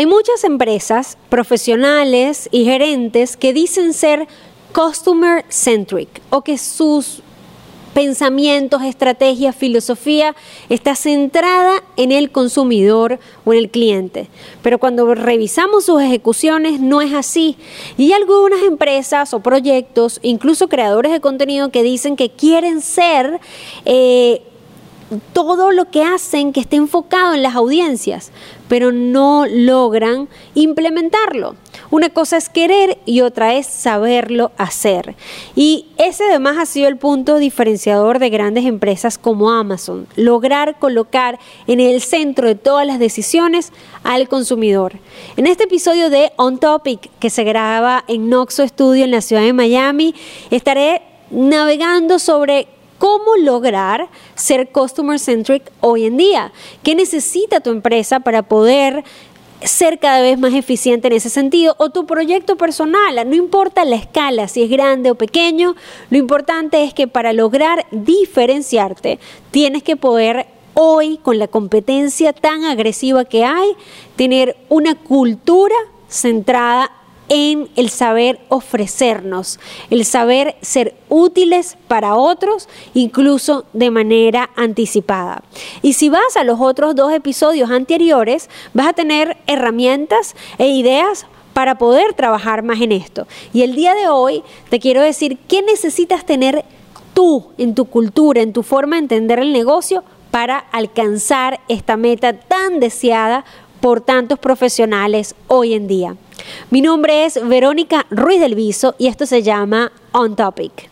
Hay 0.00 0.06
muchas 0.06 0.44
empresas, 0.44 1.18
profesionales 1.28 2.48
y 2.50 2.64
gerentes 2.64 3.36
que 3.36 3.52
dicen 3.52 3.92
ser 3.92 4.28
customer 4.72 5.44
centric 5.50 6.08
o 6.30 6.40
que 6.40 6.56
sus 6.56 7.20
pensamientos, 7.92 8.80
estrategias, 8.82 9.54
filosofía 9.54 10.34
está 10.70 10.94
centrada 10.94 11.82
en 11.98 12.12
el 12.12 12.30
consumidor 12.30 13.18
o 13.44 13.52
en 13.52 13.58
el 13.58 13.70
cliente. 13.70 14.30
Pero 14.62 14.78
cuando 14.78 15.14
revisamos 15.14 15.84
sus 15.84 16.00
ejecuciones 16.00 16.80
no 16.80 17.02
es 17.02 17.12
así. 17.12 17.58
Y 17.98 18.04
hay 18.04 18.12
algunas 18.14 18.62
empresas 18.62 19.34
o 19.34 19.40
proyectos, 19.40 20.18
incluso 20.22 20.70
creadores 20.70 21.12
de 21.12 21.20
contenido 21.20 21.70
que 21.70 21.82
dicen 21.82 22.16
que 22.16 22.30
quieren 22.30 22.80
ser... 22.80 23.38
Eh, 23.84 24.44
todo 25.32 25.72
lo 25.72 25.90
que 25.90 26.04
hacen 26.04 26.52
que 26.52 26.60
esté 26.60 26.76
enfocado 26.76 27.34
en 27.34 27.42
las 27.42 27.56
audiencias, 27.56 28.30
pero 28.70 28.92
no 28.92 29.46
logran 29.48 30.28
implementarlo. 30.54 31.56
Una 31.90 32.08
cosa 32.08 32.36
es 32.36 32.48
querer 32.48 32.98
y 33.04 33.22
otra 33.22 33.56
es 33.56 33.66
saberlo 33.66 34.52
hacer. 34.58 35.16
Y 35.56 35.86
ese 35.98 36.22
además 36.26 36.56
ha 36.56 36.66
sido 36.66 36.86
el 36.86 36.96
punto 36.96 37.38
diferenciador 37.38 38.20
de 38.20 38.30
grandes 38.30 38.66
empresas 38.66 39.18
como 39.18 39.50
Amazon, 39.50 40.06
lograr 40.14 40.78
colocar 40.78 41.40
en 41.66 41.80
el 41.80 42.00
centro 42.00 42.46
de 42.46 42.54
todas 42.54 42.86
las 42.86 43.00
decisiones 43.00 43.72
al 44.04 44.28
consumidor. 44.28 44.92
En 45.36 45.48
este 45.48 45.64
episodio 45.64 46.08
de 46.08 46.30
On 46.36 46.58
Topic, 46.58 47.10
que 47.18 47.28
se 47.28 47.42
graba 47.42 48.04
en 48.06 48.30
Noxo 48.30 48.68
Studio 48.68 49.02
en 49.02 49.10
la 49.10 49.20
ciudad 49.20 49.42
de 49.42 49.52
Miami, 49.52 50.14
estaré 50.52 51.02
navegando 51.32 52.20
sobre 52.20 52.68
cómo 53.00 53.34
lograr 53.36 54.08
ser 54.34 54.68
customer 54.68 55.18
centric 55.18 55.72
hoy 55.80 56.04
en 56.04 56.18
día. 56.18 56.52
¿Qué 56.84 56.94
necesita 56.94 57.60
tu 57.60 57.70
empresa 57.70 58.20
para 58.20 58.42
poder 58.42 59.02
ser 59.62 59.98
cada 59.98 60.20
vez 60.20 60.38
más 60.38 60.54
eficiente 60.54 61.08
en 61.08 61.14
ese 61.14 61.30
sentido 61.30 61.74
o 61.78 61.90
tu 61.90 62.06
proyecto 62.06 62.56
personal, 62.56 63.28
no 63.28 63.34
importa 63.34 63.84
la 63.84 63.96
escala, 63.96 64.48
si 64.48 64.62
es 64.62 64.70
grande 64.70 65.10
o 65.10 65.14
pequeño, 65.14 65.76
lo 66.10 66.18
importante 66.18 66.84
es 66.84 66.94
que 66.94 67.08
para 67.08 67.32
lograr 67.32 67.86
diferenciarte 67.90 69.18
tienes 69.50 69.82
que 69.82 69.96
poder 69.96 70.46
hoy 70.74 71.18
con 71.18 71.38
la 71.38 71.48
competencia 71.48 72.32
tan 72.32 72.64
agresiva 72.64 73.24
que 73.24 73.44
hay, 73.44 73.72
tener 74.16 74.56
una 74.68 74.94
cultura 74.94 75.74
centrada 76.08 76.90
en 77.30 77.68
el 77.76 77.88
saber 77.88 78.40
ofrecernos, 78.48 79.58
el 79.88 80.04
saber 80.04 80.56
ser 80.60 80.94
útiles 81.08 81.78
para 81.88 82.16
otros, 82.16 82.68
incluso 82.92 83.64
de 83.72 83.90
manera 83.90 84.50
anticipada. 84.56 85.42
Y 85.80 85.94
si 85.94 86.10
vas 86.10 86.36
a 86.36 86.44
los 86.44 86.60
otros 86.60 86.94
dos 86.94 87.12
episodios 87.12 87.70
anteriores, 87.70 88.50
vas 88.74 88.88
a 88.88 88.92
tener 88.92 89.38
herramientas 89.46 90.34
e 90.58 90.68
ideas 90.68 91.24
para 91.54 91.78
poder 91.78 92.14
trabajar 92.14 92.62
más 92.62 92.80
en 92.80 92.92
esto. 92.92 93.26
Y 93.52 93.62
el 93.62 93.76
día 93.76 93.94
de 93.94 94.08
hoy 94.08 94.42
te 94.68 94.80
quiero 94.80 95.00
decir 95.00 95.38
qué 95.48 95.62
necesitas 95.62 96.26
tener 96.26 96.64
tú 97.14 97.50
en 97.58 97.76
tu 97.76 97.84
cultura, 97.84 98.42
en 98.42 98.52
tu 98.52 98.64
forma 98.64 98.96
de 98.96 99.02
entender 99.02 99.38
el 99.38 99.52
negocio 99.52 100.02
para 100.32 100.58
alcanzar 100.58 101.60
esta 101.68 101.96
meta 101.96 102.32
tan 102.32 102.80
deseada 102.80 103.44
por 103.80 104.00
tantos 104.00 104.38
profesionales 104.38 105.34
hoy 105.46 105.74
en 105.74 105.86
día. 105.86 106.16
Mi 106.70 106.80
nombre 106.80 107.24
es 107.24 107.38
Verónica 107.48 108.06
Ruiz 108.10 108.40
del 108.40 108.54
Viso 108.54 108.94
y 108.98 109.06
esto 109.06 109.26
se 109.26 109.42
llama 109.42 109.92
On 110.12 110.36
Topic. 110.36 110.88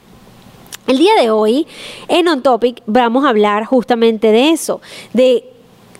El 0.86 0.98
día 0.98 1.14
de 1.20 1.30
hoy 1.30 1.66
en 2.08 2.28
On 2.28 2.42
Topic 2.42 2.82
vamos 2.86 3.24
a 3.24 3.28
hablar 3.28 3.64
justamente 3.64 4.32
de 4.32 4.50
eso, 4.50 4.80
de 5.12 5.44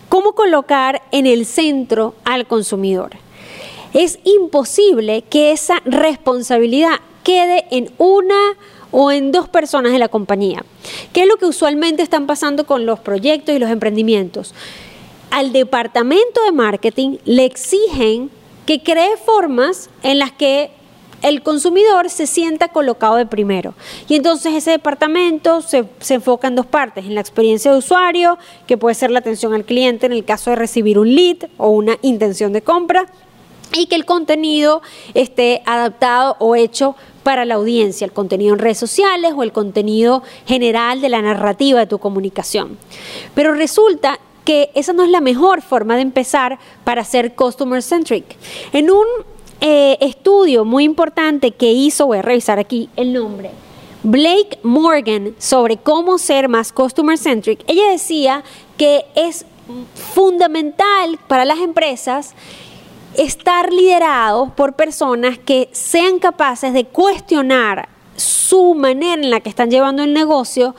cómo 0.09 0.33
colocar 0.33 1.03
en 1.11 1.27
el 1.27 1.45
centro 1.45 2.15
al 2.25 2.47
consumidor. 2.47 3.11
Es 3.93 4.19
imposible 4.23 5.23
que 5.29 5.51
esa 5.51 5.81
responsabilidad 5.85 6.99
quede 7.23 7.65
en 7.71 7.91
una 7.97 8.57
o 8.91 9.11
en 9.11 9.31
dos 9.31 9.47
personas 9.47 9.91
de 9.91 9.99
la 9.99 10.07
compañía. 10.07 10.63
¿Qué 11.13 11.21
es 11.21 11.27
lo 11.27 11.37
que 11.37 11.45
usualmente 11.45 12.01
están 12.01 12.27
pasando 12.27 12.65
con 12.65 12.85
los 12.85 12.99
proyectos 12.99 13.55
y 13.55 13.59
los 13.59 13.69
emprendimientos? 13.69 14.53
Al 15.31 15.53
departamento 15.53 16.43
de 16.43 16.51
marketing 16.51 17.17
le 17.25 17.45
exigen 17.45 18.31
que 18.69 18.83
cree 18.83 19.17
formas 19.17 19.89
en 20.03 20.19
las 20.19 20.31
que 20.31 20.69
el 21.23 21.41
consumidor 21.41 22.07
se 22.11 22.27
sienta 22.27 22.67
colocado 22.67 23.15
de 23.15 23.25
primero. 23.25 23.73
Y 24.07 24.13
entonces 24.13 24.53
ese 24.53 24.69
departamento 24.69 25.63
se, 25.63 25.85
enfoca 26.09 26.49
en 26.49 26.55
dos 26.55 26.67
partes, 26.67 27.05
en 27.05 27.15
la 27.15 27.21
experiencia 27.21 27.71
de 27.71 27.79
usuario, 27.79 28.37
que 28.67 28.77
puede 28.77 28.93
ser 28.93 29.09
la 29.09 29.17
atención 29.17 29.55
al 29.55 29.65
cliente 29.65 30.05
en 30.05 30.11
el 30.11 30.23
caso 30.23 30.51
de 30.51 30.55
recibir 30.55 30.99
un 30.99 31.15
lead 31.15 31.49
o 31.57 31.69
una 31.69 31.97
intención 32.03 32.53
de 32.53 32.61
compra, 32.61 33.07
y 33.73 33.87
que 33.87 33.95
el 33.95 34.05
contenido 34.05 34.83
esté 35.15 35.63
adaptado 35.65 36.35
o 36.37 36.55
hecho 36.55 36.95
para 37.23 37.45
la 37.45 37.55
audiencia, 37.55 38.05
el 38.05 38.13
contenido 38.13 38.53
en 38.53 38.59
redes 38.59 38.77
sociales 38.77 39.33
o 39.35 39.41
el 39.41 39.51
contenido 39.51 40.21
general 40.45 41.01
de 41.01 41.09
la 41.09 41.23
narrativa 41.23 41.79
de 41.79 41.87
tu 41.87 41.97
comunicación. 41.97 42.77
Pero 43.33 43.55
resulta 43.55 44.19
que 44.45 44.71
esa 44.75 44.93
no 44.93 45.03
es 45.03 45.09
la 45.09 45.21
mejor 45.21 45.61
forma 45.61 45.95
de 45.95 46.01
empezar 46.01 46.59
para 46.83 47.03
ser 47.03 47.35
customer 47.35 47.81
centric. 47.83 48.25
En 48.73 48.91
un 48.91 49.05
eh, 49.61 49.97
estudio 50.01 50.65
muy 50.65 50.83
importante 50.83 51.51
que 51.51 51.71
hizo, 51.71 52.07
voy 52.07 52.19
a 52.19 52.21
revisar 52.21 52.59
aquí 52.59 52.89
el 52.95 53.13
nombre, 53.13 53.51
Blake 54.03 54.59
Morgan 54.63 55.35
sobre 55.37 55.77
cómo 55.77 56.17
ser 56.17 56.47
más 56.47 56.71
customer 56.71 57.17
centric, 57.17 57.63
ella 57.67 57.89
decía 57.91 58.43
que 58.77 59.05
es 59.15 59.45
fundamental 60.13 61.19
para 61.27 61.45
las 61.45 61.59
empresas 61.59 62.33
estar 63.17 63.73
liderados 63.73 64.51
por 64.53 64.73
personas 64.73 65.37
que 65.37 65.69
sean 65.71 66.19
capaces 66.19 66.73
de 66.73 66.85
cuestionar 66.85 67.89
su 68.15 68.73
manera 68.75 69.21
en 69.21 69.29
la 69.29 69.39
que 69.41 69.49
están 69.49 69.69
llevando 69.69 70.03
el 70.03 70.13
negocio 70.13 70.75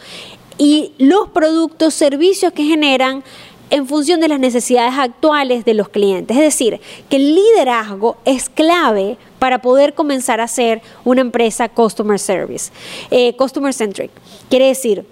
y 0.59 0.93
los 0.99 1.28
productos, 1.28 1.94
servicios 1.94 2.53
que 2.53 2.65
generan 2.65 3.25
en 3.70 3.86
función 3.86 4.20
de 4.20 4.28
las 4.28 4.41
necesidades 4.41 4.94
actuales 4.98 5.64
de 5.64 5.75
los 5.75 5.88
clientes. 5.88 6.36
Es 6.36 6.42
decir, 6.42 6.81
que 7.08 7.16
el 7.16 7.34
liderazgo 7.34 8.16
es 8.25 8.48
clave 8.48 9.16
para 9.38 9.62
poder 9.62 9.94
comenzar 9.94 10.41
a 10.41 10.48
ser 10.48 10.82
una 11.04 11.20
empresa 11.20 11.69
customer 11.69 12.19
service, 12.19 12.70
eh, 13.10 13.34
customer 13.36 13.72
centric. 13.72 14.10
Quiere 14.48 14.66
decir, 14.66 15.06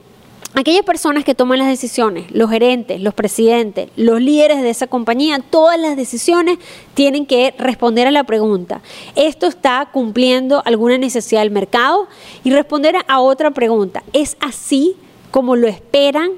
aquellas 0.54 0.84
personas 0.84 1.24
que 1.24 1.34
toman 1.34 1.58
las 1.58 1.68
decisiones, 1.68 2.30
los 2.30 2.50
gerentes, 2.50 3.00
los 3.00 3.14
presidentes, 3.14 3.90
los 3.96 4.20
líderes 4.20 4.60
de 4.62 4.70
esa 4.70 4.86
compañía, 4.86 5.38
todas 5.38 5.78
las 5.78 5.96
decisiones 5.96 6.58
tienen 6.94 7.26
que 7.26 7.54
responder 7.58 8.06
a 8.06 8.10
la 8.10 8.24
pregunta, 8.24 8.80
¿esto 9.14 9.46
está 9.46 9.88
cumpliendo 9.92 10.62
alguna 10.64 10.98
necesidad 10.98 11.42
del 11.42 11.50
mercado? 11.50 12.08
Y 12.44 12.50
responder 12.50 12.96
a 13.06 13.20
otra 13.20 13.50
pregunta, 13.52 14.02
¿es 14.12 14.36
así 14.40 14.96
como 15.30 15.56
lo 15.56 15.68
esperan 15.68 16.32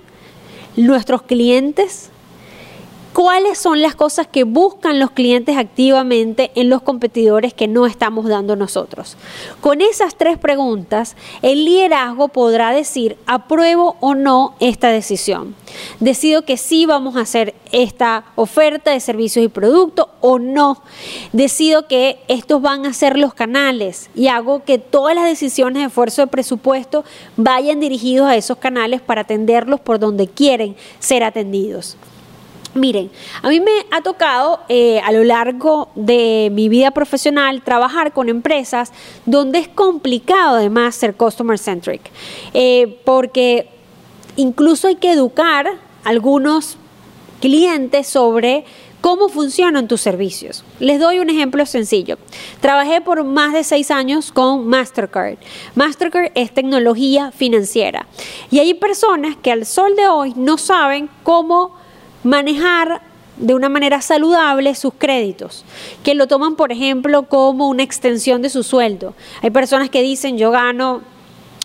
nuestros 0.76 1.22
clientes? 1.22 2.09
¿Cuáles 3.12 3.58
son 3.58 3.82
las 3.82 3.96
cosas 3.96 4.28
que 4.28 4.44
buscan 4.44 5.00
los 5.00 5.10
clientes 5.10 5.56
activamente 5.56 6.52
en 6.54 6.70
los 6.70 6.80
competidores 6.80 7.52
que 7.52 7.66
no 7.66 7.86
estamos 7.86 8.28
dando 8.28 8.54
nosotros? 8.54 9.16
Con 9.60 9.80
esas 9.80 10.14
tres 10.14 10.38
preguntas, 10.38 11.16
el 11.42 11.64
liderazgo 11.64 12.28
podrá 12.28 12.70
decir 12.70 13.16
apruebo 13.26 13.96
o 13.98 14.14
no 14.14 14.54
esta 14.60 14.90
decisión. 14.90 15.56
Decido 15.98 16.44
que 16.44 16.56
sí 16.56 16.86
vamos 16.86 17.16
a 17.16 17.22
hacer 17.22 17.56
esta 17.72 18.26
oferta 18.36 18.92
de 18.92 19.00
servicios 19.00 19.44
y 19.44 19.48
productos 19.48 20.06
o 20.20 20.38
no. 20.38 20.80
Decido 21.32 21.88
que 21.88 22.20
estos 22.28 22.62
van 22.62 22.86
a 22.86 22.92
ser 22.92 23.18
los 23.18 23.34
canales 23.34 24.08
y 24.14 24.28
hago 24.28 24.62
que 24.62 24.78
todas 24.78 25.16
las 25.16 25.24
decisiones 25.24 25.82
de 25.82 25.88
esfuerzo 25.88 26.22
de 26.22 26.28
presupuesto 26.28 27.04
vayan 27.36 27.80
dirigidos 27.80 28.28
a 28.28 28.36
esos 28.36 28.58
canales 28.58 29.00
para 29.00 29.22
atenderlos 29.22 29.80
por 29.80 29.98
donde 29.98 30.28
quieren 30.28 30.76
ser 31.00 31.24
atendidos. 31.24 31.96
Miren, 32.74 33.10
a 33.42 33.48
mí 33.48 33.58
me 33.58 33.84
ha 33.90 34.00
tocado 34.00 34.60
eh, 34.68 35.00
a 35.00 35.10
lo 35.10 35.24
largo 35.24 35.88
de 35.96 36.50
mi 36.52 36.68
vida 36.68 36.92
profesional 36.92 37.62
trabajar 37.62 38.12
con 38.12 38.28
empresas 38.28 38.92
donde 39.26 39.58
es 39.58 39.66
complicado 39.68 40.56
además 40.56 40.94
ser 40.94 41.14
customer 41.14 41.58
centric, 41.58 42.00
eh, 42.54 43.00
porque 43.04 43.68
incluso 44.36 44.86
hay 44.86 44.94
que 44.94 45.10
educar 45.10 45.66
a 45.66 46.08
algunos 46.08 46.76
clientes 47.40 48.06
sobre 48.06 48.64
cómo 49.00 49.28
funcionan 49.28 49.88
tus 49.88 50.00
servicios. 50.00 50.62
Les 50.78 51.00
doy 51.00 51.18
un 51.18 51.28
ejemplo 51.28 51.66
sencillo. 51.66 52.18
Trabajé 52.60 53.00
por 53.00 53.24
más 53.24 53.52
de 53.52 53.64
seis 53.64 53.90
años 53.90 54.30
con 54.30 54.66
Mastercard. 54.68 55.38
Mastercard 55.74 56.30
es 56.36 56.52
tecnología 56.52 57.32
financiera 57.32 58.06
y 58.50 58.60
hay 58.60 58.74
personas 58.74 59.36
que 59.36 59.50
al 59.50 59.66
sol 59.66 59.96
de 59.96 60.06
hoy 60.06 60.34
no 60.36 60.56
saben 60.56 61.10
cómo 61.24 61.79
manejar 62.22 63.02
de 63.36 63.54
una 63.54 63.68
manera 63.68 64.02
saludable 64.02 64.74
sus 64.74 64.92
créditos, 64.94 65.64
que 66.04 66.14
lo 66.14 66.26
toman, 66.26 66.56
por 66.56 66.72
ejemplo, 66.72 67.22
como 67.24 67.68
una 67.68 67.82
extensión 67.82 68.42
de 68.42 68.50
su 68.50 68.62
sueldo. 68.62 69.14
Hay 69.42 69.50
personas 69.50 69.88
que 69.88 70.02
dicen, 70.02 70.36
yo 70.36 70.50
gano 70.50 71.00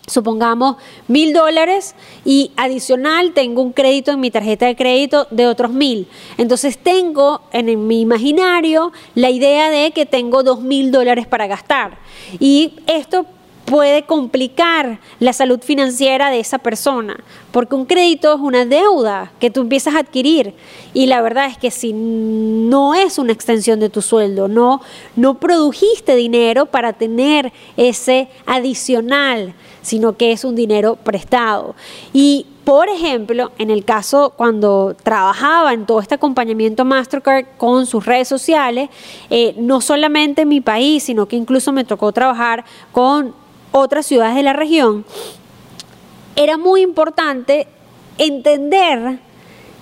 supongamos 0.06 0.76
mil 1.08 1.32
dólares 1.32 1.94
y 2.24 2.52
adicional 2.56 3.32
tengo 3.32 3.60
un 3.60 3.72
crédito 3.72 4.12
en 4.12 4.20
mi 4.20 4.30
tarjeta 4.30 4.66
de 4.66 4.76
crédito 4.76 5.26
de 5.30 5.46
otros 5.46 5.72
mil. 5.72 6.08
Entonces 6.38 6.78
tengo 6.78 7.42
en 7.52 7.86
mi 7.86 8.00
imaginario 8.00 8.92
la 9.14 9.30
idea 9.30 9.70
de 9.70 9.90
que 9.90 10.06
tengo 10.06 10.42
dos 10.42 10.60
mil 10.60 10.92
dólares 10.92 11.26
para 11.26 11.46
gastar. 11.46 11.98
Y 12.38 12.74
esto 12.86 13.26
puede 13.66 14.04
complicar 14.04 15.00
la 15.18 15.32
salud 15.32 15.60
financiera 15.60 16.30
de 16.30 16.40
esa 16.40 16.58
persona, 16.58 17.18
porque 17.50 17.74
un 17.74 17.84
crédito 17.84 18.32
es 18.32 18.40
una 18.40 18.64
deuda 18.64 19.32
que 19.40 19.50
tú 19.50 19.60
empiezas 19.60 19.94
a 19.94 19.98
adquirir 19.98 20.54
y 20.94 21.06
la 21.06 21.20
verdad 21.20 21.46
es 21.46 21.58
que 21.58 21.70
si 21.70 21.92
no 21.92 22.94
es 22.94 23.18
una 23.18 23.32
extensión 23.32 23.80
de 23.80 23.90
tu 23.90 24.00
sueldo, 24.00 24.48
no 24.48 24.80
no 25.16 25.34
produjiste 25.34 26.14
dinero 26.14 26.66
para 26.66 26.92
tener 26.92 27.52
ese 27.76 28.28
adicional, 28.46 29.52
sino 29.82 30.16
que 30.16 30.32
es 30.32 30.44
un 30.44 30.54
dinero 30.54 30.96
prestado. 30.96 31.74
Y 32.12 32.46
por 32.64 32.88
ejemplo, 32.88 33.52
en 33.58 33.70
el 33.70 33.84
caso 33.84 34.32
cuando 34.36 34.96
trabajaba 35.02 35.72
en 35.72 35.86
todo 35.86 36.00
este 36.00 36.16
acompañamiento 36.16 36.84
Mastercard 36.84 37.46
con 37.56 37.86
sus 37.86 38.06
redes 38.06 38.28
sociales, 38.28 38.90
eh, 39.30 39.54
no 39.56 39.80
solamente 39.80 40.42
en 40.42 40.48
mi 40.48 40.60
país, 40.60 41.04
sino 41.04 41.26
que 41.26 41.36
incluso 41.36 41.72
me 41.72 41.84
tocó 41.84 42.12
trabajar 42.12 42.64
con 42.92 43.34
otras 43.76 44.06
ciudades 44.06 44.34
de 44.34 44.42
la 44.42 44.52
región, 44.52 45.04
era 46.34 46.56
muy 46.56 46.80
importante 46.80 47.66
entender 48.18 49.18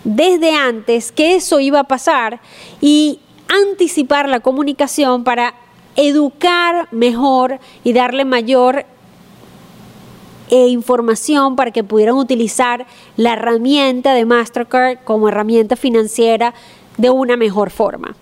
desde 0.03 0.55
antes 0.55 1.13
que 1.13 1.37
eso 1.37 1.61
iba 1.61 1.81
a 1.81 1.85
pasar 1.85 2.41
y 2.81 3.21
anticipar 3.49 4.29
la 4.29 4.41
comunicación 4.41 5.25
para 5.25 5.55
educar 5.97 6.89
mejor 6.91 7.61
y 7.85 7.93
darle 7.93 8.25
mayor 8.25 8.85
eh, 10.51 10.67
información 10.69 11.57
para 11.57 11.71
que 11.71 11.85
pudieran 11.85 12.17
utilizar 12.17 12.87
la 13.17 13.35
herramienta 13.35 14.13
de 14.13 14.25
Mastercard 14.25 14.99
como 15.05 15.29
herramienta 15.29 15.77
financiera 15.77 16.53
de 16.99 17.11
una 17.11 17.37
mejor 17.37 17.71
forma. 17.71 18.17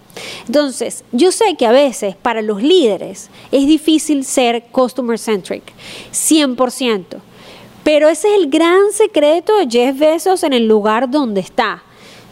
Entonces, 0.46 1.04
yo 1.12 1.32
sé 1.32 1.54
que 1.56 1.66
a 1.66 1.72
veces 1.72 2.16
para 2.16 2.42
los 2.42 2.62
líderes 2.62 3.30
es 3.50 3.66
difícil 3.66 4.24
ser 4.24 4.64
customer 4.72 5.19
centric, 5.19 5.62
100%, 6.12 7.04
pero 7.84 8.08
ese 8.08 8.28
es 8.28 8.42
el 8.42 8.50
gran 8.50 8.92
secreto 8.92 9.56
de 9.56 9.69
Jeff 9.69 9.98
Bezos 9.98 10.42
en 10.42 10.52
el 10.52 10.66
lugar 10.66 11.10
donde 11.10 11.40
está. 11.40 11.82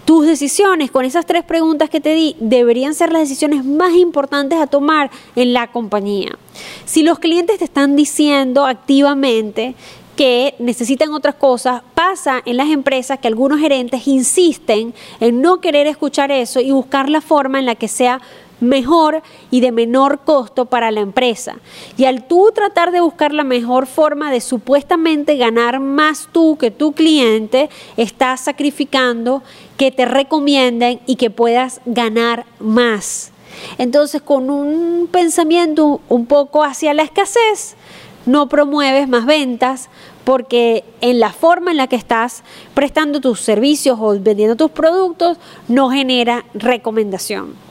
Tus 0.04 0.26
decisiones 0.26 0.90
con 0.90 1.04
esas 1.04 1.26
tres 1.26 1.44
preguntas 1.44 1.88
que 1.88 2.00
te 2.00 2.14
di 2.14 2.34
deberían 2.40 2.94
ser 2.94 3.12
las 3.12 3.22
decisiones 3.22 3.64
más 3.64 3.94
importantes 3.94 4.58
a 4.58 4.66
tomar 4.66 5.10
en 5.36 5.52
la 5.52 5.70
compañía. 5.70 6.36
Si 6.84 7.02
los 7.02 7.18
clientes 7.18 7.58
te 7.58 7.64
están 7.64 7.94
diciendo 7.94 8.66
activamente 8.66 9.74
que 10.16 10.54
necesitan 10.58 11.12
otras 11.12 11.34
cosas, 11.34 11.82
pasa 11.94 12.42
en 12.44 12.56
las 12.56 12.68
empresas 12.68 13.18
que 13.18 13.28
algunos 13.28 13.60
gerentes 13.60 14.06
insisten 14.06 14.94
en 15.20 15.40
no 15.40 15.60
querer 15.60 15.86
escuchar 15.86 16.30
eso 16.30 16.60
y 16.60 16.72
buscar 16.72 17.08
la 17.08 17.20
forma 17.20 17.58
en 17.58 17.66
la 17.66 17.74
que 17.74 17.88
sea 17.88 18.20
mejor 18.60 19.22
y 19.50 19.60
de 19.60 19.72
menor 19.72 20.20
costo 20.20 20.66
para 20.66 20.90
la 20.90 21.00
empresa. 21.00 21.56
Y 21.96 22.04
al 22.04 22.24
tú 22.24 22.52
tratar 22.54 22.92
de 22.92 23.00
buscar 23.00 23.32
la 23.32 23.44
mejor 23.44 23.86
forma 23.86 24.30
de 24.30 24.40
supuestamente 24.40 25.36
ganar 25.36 25.80
más 25.80 26.28
tú 26.30 26.56
que 26.58 26.70
tu 26.70 26.92
cliente, 26.92 27.70
estás 27.96 28.40
sacrificando 28.40 29.42
que 29.76 29.90
te 29.90 30.04
recomienden 30.04 31.00
y 31.06 31.16
que 31.16 31.30
puedas 31.30 31.80
ganar 31.86 32.44
más. 32.58 33.32
Entonces, 33.78 34.22
con 34.22 34.48
un 34.50 35.08
pensamiento 35.10 36.00
un 36.08 36.26
poco 36.26 36.62
hacia 36.62 36.94
la 36.94 37.02
escasez, 37.02 37.76
no 38.26 38.48
promueves 38.48 39.08
más 39.08 39.26
ventas 39.26 39.88
porque 40.24 40.84
en 41.00 41.20
la 41.20 41.32
forma 41.32 41.70
en 41.70 41.76
la 41.76 41.86
que 41.86 41.96
estás 41.96 42.42
prestando 42.74 43.20
tus 43.20 43.40
servicios 43.40 43.98
o 44.00 44.18
vendiendo 44.20 44.56
tus 44.56 44.70
productos 44.70 45.38
no 45.68 45.90
genera 45.90 46.44
recomendación. 46.54 47.69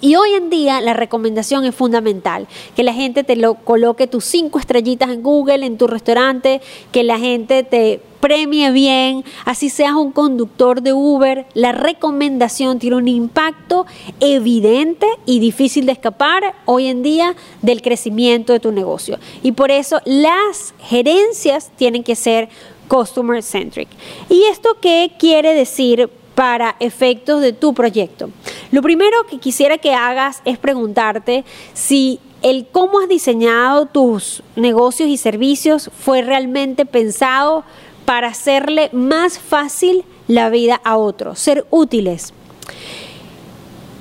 Y 0.00 0.16
hoy 0.16 0.34
en 0.34 0.50
día 0.50 0.80
la 0.80 0.92
recomendación 0.92 1.64
es 1.64 1.74
fundamental, 1.74 2.46
que 2.74 2.82
la 2.82 2.92
gente 2.92 3.24
te 3.24 3.36
lo 3.36 3.54
coloque 3.54 4.06
tus 4.06 4.24
cinco 4.24 4.58
estrellitas 4.58 5.10
en 5.10 5.22
Google, 5.22 5.64
en 5.64 5.78
tu 5.78 5.86
restaurante, 5.86 6.60
que 6.92 7.02
la 7.02 7.18
gente 7.18 7.62
te 7.62 8.00
premie 8.20 8.72
bien, 8.72 9.24
así 9.44 9.70
seas 9.70 9.94
un 9.94 10.12
conductor 10.12 10.82
de 10.82 10.92
Uber, 10.92 11.46
la 11.54 11.72
recomendación 11.72 12.78
tiene 12.78 12.96
un 12.96 13.08
impacto 13.08 13.86
evidente 14.20 15.06
y 15.24 15.38
difícil 15.38 15.86
de 15.86 15.92
escapar 15.92 16.42
hoy 16.64 16.88
en 16.88 17.02
día 17.02 17.34
del 17.62 17.82
crecimiento 17.82 18.52
de 18.52 18.60
tu 18.60 18.72
negocio. 18.72 19.18
Y 19.42 19.52
por 19.52 19.70
eso 19.70 20.00
las 20.04 20.74
gerencias 20.80 21.70
tienen 21.76 22.02
que 22.02 22.16
ser 22.16 22.48
customer 22.88 23.42
centric. 23.42 23.88
¿Y 24.28 24.44
esto 24.44 24.76
qué 24.80 25.12
quiere 25.18 25.54
decir 25.54 26.10
para 26.36 26.76
efectos 26.78 27.40
de 27.40 27.52
tu 27.52 27.74
proyecto? 27.74 28.30
Lo 28.70 28.82
primero 28.82 29.26
que 29.28 29.40
quisiera 29.40 29.78
que 29.78 29.94
hagas 29.94 30.40
es 30.44 30.58
preguntarte 30.58 31.44
si 31.74 32.20
el 32.42 32.68
cómo 32.70 33.00
has 33.00 33.08
diseñado 33.08 33.86
tus 33.86 34.44
negocios 34.54 35.08
y 35.08 35.16
servicios 35.16 35.90
fue 35.98 36.22
realmente 36.22 36.86
pensado 36.86 37.64
para 38.04 38.28
hacerle 38.28 38.88
más 38.92 39.40
fácil 39.40 40.04
la 40.28 40.48
vida 40.50 40.80
a 40.84 40.96
otros, 40.96 41.40
ser 41.40 41.66
útiles. 41.70 42.32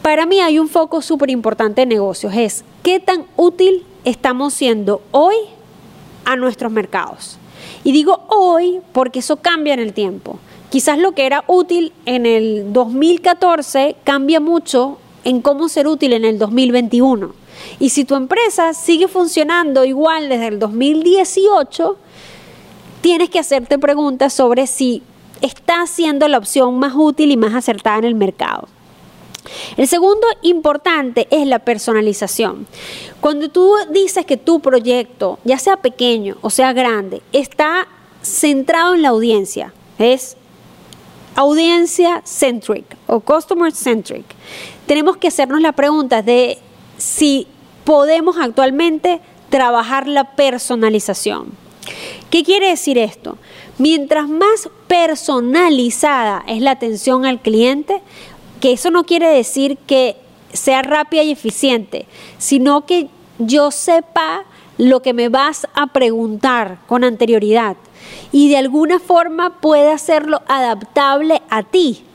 Para 0.03 0.27
mí 0.27 0.39
hay 0.39 0.59
un 0.59 0.69
foco 0.69 1.01
súper 1.01 1.31
importante 1.31 1.81
en 1.81 1.89
negocios, 1.89 2.33
es 2.35 2.63
qué 2.83 2.99
tan 2.99 3.25
útil 3.35 3.83
estamos 4.03 4.53
siendo 4.53 5.01
hoy 5.09 5.35
a 6.25 6.35
nuestros 6.35 6.71
mercados. 6.71 7.39
Y 7.83 7.91
digo 7.91 8.25
hoy 8.27 8.81
porque 8.91 9.19
eso 9.19 9.37
cambia 9.37 9.73
en 9.73 9.79
el 9.79 9.93
tiempo. 9.93 10.39
Quizás 10.69 10.97
lo 10.97 11.13
que 11.13 11.25
era 11.25 11.43
útil 11.47 11.93
en 12.05 12.25
el 12.25 12.73
2014 12.73 13.95
cambia 14.03 14.39
mucho 14.39 14.97
en 15.23 15.41
cómo 15.41 15.69
ser 15.69 15.87
útil 15.87 16.13
en 16.13 16.25
el 16.25 16.37
2021. 16.37 17.33
Y 17.79 17.89
si 17.89 18.05
tu 18.05 18.15
empresa 18.15 18.73
sigue 18.73 19.07
funcionando 19.07 19.85
igual 19.85 20.29
desde 20.29 20.47
el 20.47 20.59
2018, 20.59 21.97
tienes 23.01 23.29
que 23.29 23.39
hacerte 23.39 23.77
preguntas 23.77 24.33
sobre 24.33 24.67
si 24.67 25.01
está 25.41 25.85
siendo 25.87 26.27
la 26.27 26.37
opción 26.37 26.77
más 26.79 26.93
útil 26.95 27.31
y 27.31 27.37
más 27.37 27.53
acertada 27.53 27.99
en 27.99 28.05
el 28.05 28.15
mercado. 28.15 28.67
El 29.77 29.87
segundo 29.87 30.25
importante 30.41 31.27
es 31.29 31.45
la 31.45 31.59
personalización. 31.59 32.67
Cuando 33.21 33.49
tú 33.49 33.73
dices 33.91 34.25
que 34.25 34.37
tu 34.37 34.59
proyecto, 34.59 35.39
ya 35.43 35.59
sea 35.59 35.77
pequeño 35.77 36.37
o 36.41 36.49
sea 36.49 36.73
grande, 36.73 37.21
está 37.31 37.87
centrado 38.21 38.95
en 38.95 39.03
la 39.03 39.09
audiencia, 39.09 39.73
es 39.99 40.35
audiencia 41.35 42.21
centric 42.25 42.85
o 43.07 43.19
customer 43.19 43.71
centric, 43.71 44.25
tenemos 44.87 45.17
que 45.17 45.27
hacernos 45.27 45.61
la 45.61 45.73
pregunta 45.73 46.21
de 46.21 46.57
si 46.97 47.47
podemos 47.83 48.37
actualmente 48.37 49.21
trabajar 49.49 50.07
la 50.07 50.35
personalización. 50.35 51.47
¿Qué 52.29 52.43
quiere 52.43 52.69
decir 52.69 52.97
esto? 52.97 53.37
Mientras 53.77 54.27
más 54.27 54.69
personalizada 54.87 56.43
es 56.47 56.61
la 56.61 56.71
atención 56.71 57.25
al 57.25 57.41
cliente, 57.41 58.01
que 58.59 58.73
eso 58.73 58.89
no 58.89 59.03
quiere 59.03 59.27
decir 59.27 59.77
que 59.85 60.15
sea 60.53 60.81
rápida 60.81 61.23
y 61.23 61.31
eficiente, 61.31 62.07
sino 62.37 62.85
que 62.85 63.09
yo 63.37 63.71
sepa 63.71 64.45
lo 64.77 65.01
que 65.01 65.13
me 65.13 65.29
vas 65.29 65.67
a 65.73 65.87
preguntar 65.87 66.79
con 66.87 67.03
anterioridad 67.03 67.77
y 68.31 68.49
de 68.49 68.57
alguna 68.57 68.99
forma 68.99 69.61
pueda 69.61 69.93
hacerlo 69.93 70.41
adaptable 70.47 71.41
a 71.49 71.63
ti 71.63 72.05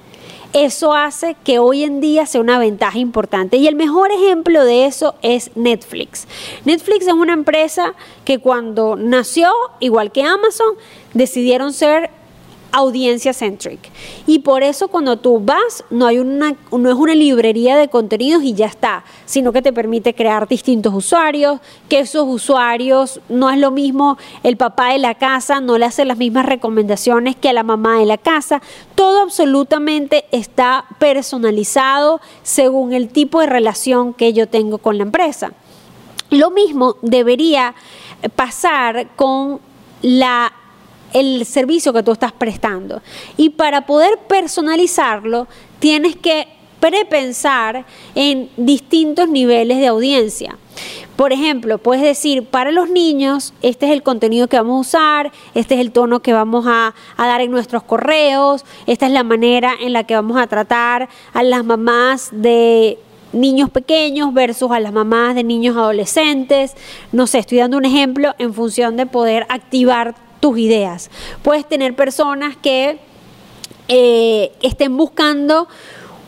eso 0.53 0.95
hace 0.95 1.37
que 1.45 1.61
hoy 1.61 1.85
en 1.85 2.01
día 2.01 2.27
sea 2.27 2.41
una 2.41 2.59
ventaja 2.59 2.99
importante. 2.99 3.57
Y 3.57 3.69
el 3.69 3.77
mejor 3.77 4.11
ejemplo 4.11 4.65
de 4.65 4.87
eso 4.87 5.15
es 5.23 5.53
Netflix. 5.55 6.27
Netflix 6.65 7.07
es 7.07 7.13
una 7.13 7.33
empresa 7.35 7.95
que 8.25 8.39
cuando 8.39 8.97
nació, 8.97 9.53
igual 9.79 10.11
que 10.11 10.25
Amazon, 10.25 10.75
decidieron 11.15 11.73
ser 11.73 12.11
audiencia 12.73 13.33
centric. 13.33 13.81
Y 14.27 14.41
por 14.41 14.63
eso 14.63 14.89
cuando 14.89 15.17
tú 15.17 15.41
vas, 15.41 15.85
no, 15.91 16.07
hay 16.07 16.19
una, 16.19 16.55
no 16.71 16.89
es 16.89 16.95
una 16.95 17.15
librería 17.15 17.77
de 17.77 17.89
contenidos 17.89 18.43
y 18.43 18.55
ya 18.55 18.67
está, 18.67 19.05
sino 19.27 19.53
que 19.53 19.63
te 19.63 19.73
permite 19.73 20.15
crear 20.15 20.49
distintos 20.49 20.95
usuarios, 20.95 21.61
que 21.89 22.01
esos 22.01 22.27
usuarios 22.27 23.21
no 23.29 23.51
es 23.51 23.59
lo 23.59 23.71
mismo 23.71 24.19
el 24.43 24.57
papá 24.57 24.93
de 24.93 24.99
la 24.99 25.15
casa, 25.15 25.61
no 25.61 25.79
le 25.79 25.87
hace 25.87 26.05
las 26.05 26.19
mismas 26.19 26.47
recomendaciones 26.47 27.37
que 27.37 27.49
a 27.49 27.53
la 27.53 27.63
mamá 27.63 27.99
de 27.99 28.07
la 28.07 28.19
casa. 28.19 28.63
Todo 28.95 29.23
absolutamente 29.23 30.25
está 30.31 30.85
personalizado 30.99 32.21
según 32.43 32.93
el 32.93 33.09
tipo 33.09 33.41
de 33.41 33.47
relación 33.47 34.15
que 34.15 34.33
yo 34.33 34.49
tengo 34.49 34.79
con 34.79 34.99
la 34.99 35.05
empresa. 35.05 35.53
Lo 36.31 36.51
mismo 36.51 36.97
debería 37.03 37.75
pasar 38.37 39.09
con 39.17 39.61
la 40.03 40.53
el 41.13 41.45
servicio 41.47 41.93
que 41.93 42.03
tú 42.03 42.13
estás 42.13 42.33
prestando. 42.33 43.03
Y 43.37 43.51
para 43.51 43.87
poder 43.87 44.19
personalizarlo, 44.29 45.47
tienes 45.79 46.17
que 46.17 46.49
prepensar 46.81 47.85
en 48.15 48.49
distintos 48.57 49.29
niveles 49.29 49.79
de 49.79 49.87
audiencia. 49.87 50.57
Por 51.17 51.35
ejemplo, 51.35 51.77
puedes 51.77 52.03
decir, 52.03 52.47
para 52.47 52.71
los 52.73 52.89
niños, 52.89 53.53
este 53.61 53.87
es 53.87 53.93
el 53.93 54.03
contenido 54.03 54.49
que 54.49 54.57
vamos 54.57 54.79
a 54.79 54.81
usar, 54.89 55.33
este 55.55 55.75
es 55.75 55.81
el 55.81 55.93
tono 55.93 56.21
que 56.21 56.33
vamos 56.33 56.65
a, 56.67 56.95
a 57.19 57.27
dar 57.27 57.43
en 57.43 57.51
nuestros 57.51 57.83
correos, 57.83 58.65
esta 58.87 59.05
es 59.05 59.13
la 59.13 59.23
manera 59.23 59.75
en 59.79 59.93
la 59.93 60.05
que 60.05 60.15
vamos 60.15 60.41
a 60.41 60.47
tratar 60.47 61.11
a 61.35 61.43
las 61.43 61.63
mamás 61.63 62.31
de 62.33 62.99
niños 63.35 63.69
pequeños 63.69 64.33
versus 64.33 64.71
a 64.71 64.81
las 64.81 64.95
mamás 64.95 65.35
de 65.35 65.45
niños 65.45 65.77
adolescentes. 65.77 66.75
No 67.13 67.27
sé, 67.27 67.39
estoy 67.39 67.59
dando 67.59 67.77
un 67.77 67.85
ejemplo 67.85 68.35
en 68.39 68.55
función 68.55 68.97
de 68.97 69.05
poder 69.05 69.47
activar 69.51 70.15
tus 70.41 70.59
ideas. 70.59 71.11
Puedes 71.43 71.69
tener 71.69 71.95
personas 71.95 72.57
que 72.57 72.99
eh, 73.89 74.53
estén 74.63 74.97
buscando 74.97 75.69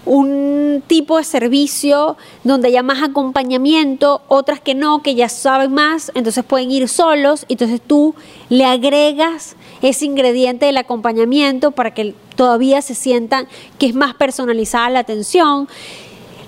un 0.05 0.83
tipo 0.87 1.17
de 1.17 1.25
servicio 1.25 2.17
donde 2.43 2.69
haya 2.69 2.83
más 2.83 3.03
acompañamiento, 3.03 4.23
otras 4.29 4.61
que 4.61 4.75
no, 4.75 5.03
que 5.03 5.15
ya 5.15 5.29
saben 5.29 5.73
más, 5.73 6.11
entonces 6.15 6.45
pueden 6.45 6.71
ir 6.71 6.89
solos, 6.89 7.47
entonces 7.49 7.81
tú 7.81 8.15
le 8.49 8.65
agregas 8.65 9.57
ese 9.81 10.07
ingrediente 10.07 10.67
del 10.67 10.79
acompañamiento 10.79 11.71
para 11.71 11.95
que 11.95 12.15
todavía 12.35 12.83
se 12.83 12.95
sientan 12.95 13.47
que 13.79 13.87
es 13.87 13.95
más 13.95 14.15
personalizada 14.15 14.91
la 14.91 15.01
atención. 15.01 15.69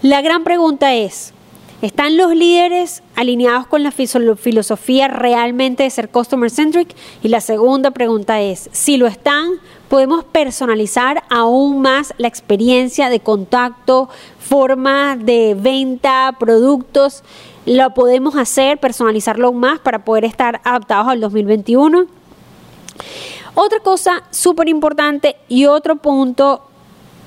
La 0.02 0.20
gran 0.20 0.42
pregunta 0.42 0.94
es, 0.94 1.33
¿Están 1.82 2.16
los 2.16 2.34
líderes 2.34 3.02
alineados 3.14 3.66
con 3.66 3.82
la 3.82 3.90
filosofía 3.90 5.08
realmente 5.08 5.82
de 5.82 5.90
ser 5.90 6.08
customer 6.08 6.50
centric? 6.50 6.94
Y 7.22 7.28
la 7.28 7.40
segunda 7.40 7.90
pregunta 7.90 8.40
es, 8.40 8.70
si 8.72 8.96
lo 8.96 9.06
están, 9.06 9.60
podemos 9.88 10.24
personalizar 10.24 11.24
aún 11.28 11.82
más 11.82 12.14
la 12.16 12.28
experiencia 12.28 13.10
de 13.10 13.20
contacto, 13.20 14.08
forma 14.38 15.16
de 15.16 15.54
venta, 15.58 16.34
productos. 16.38 17.22
Lo 17.66 17.92
podemos 17.92 18.36
hacer, 18.36 18.78
personalizarlo 18.78 19.48
aún 19.48 19.60
más 19.60 19.78
para 19.78 20.04
poder 20.04 20.24
estar 20.24 20.60
adaptados 20.64 21.08
al 21.08 21.20
2021. 21.20 22.06
Otra 23.54 23.80
cosa 23.80 24.22
súper 24.30 24.68
importante 24.68 25.36
y 25.48 25.66
otro 25.66 25.96
punto 25.96 26.62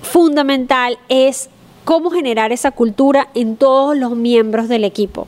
fundamental 0.01 0.97
es 1.09 1.49
cómo 1.87 2.09
generar 2.09 2.51
esa 2.51 2.71
cultura 2.71 3.29
en 3.33 3.55
todos 3.55 3.95
los 3.95 4.13
miembros 4.13 4.67
del 4.67 4.83
equipo. 4.83 5.25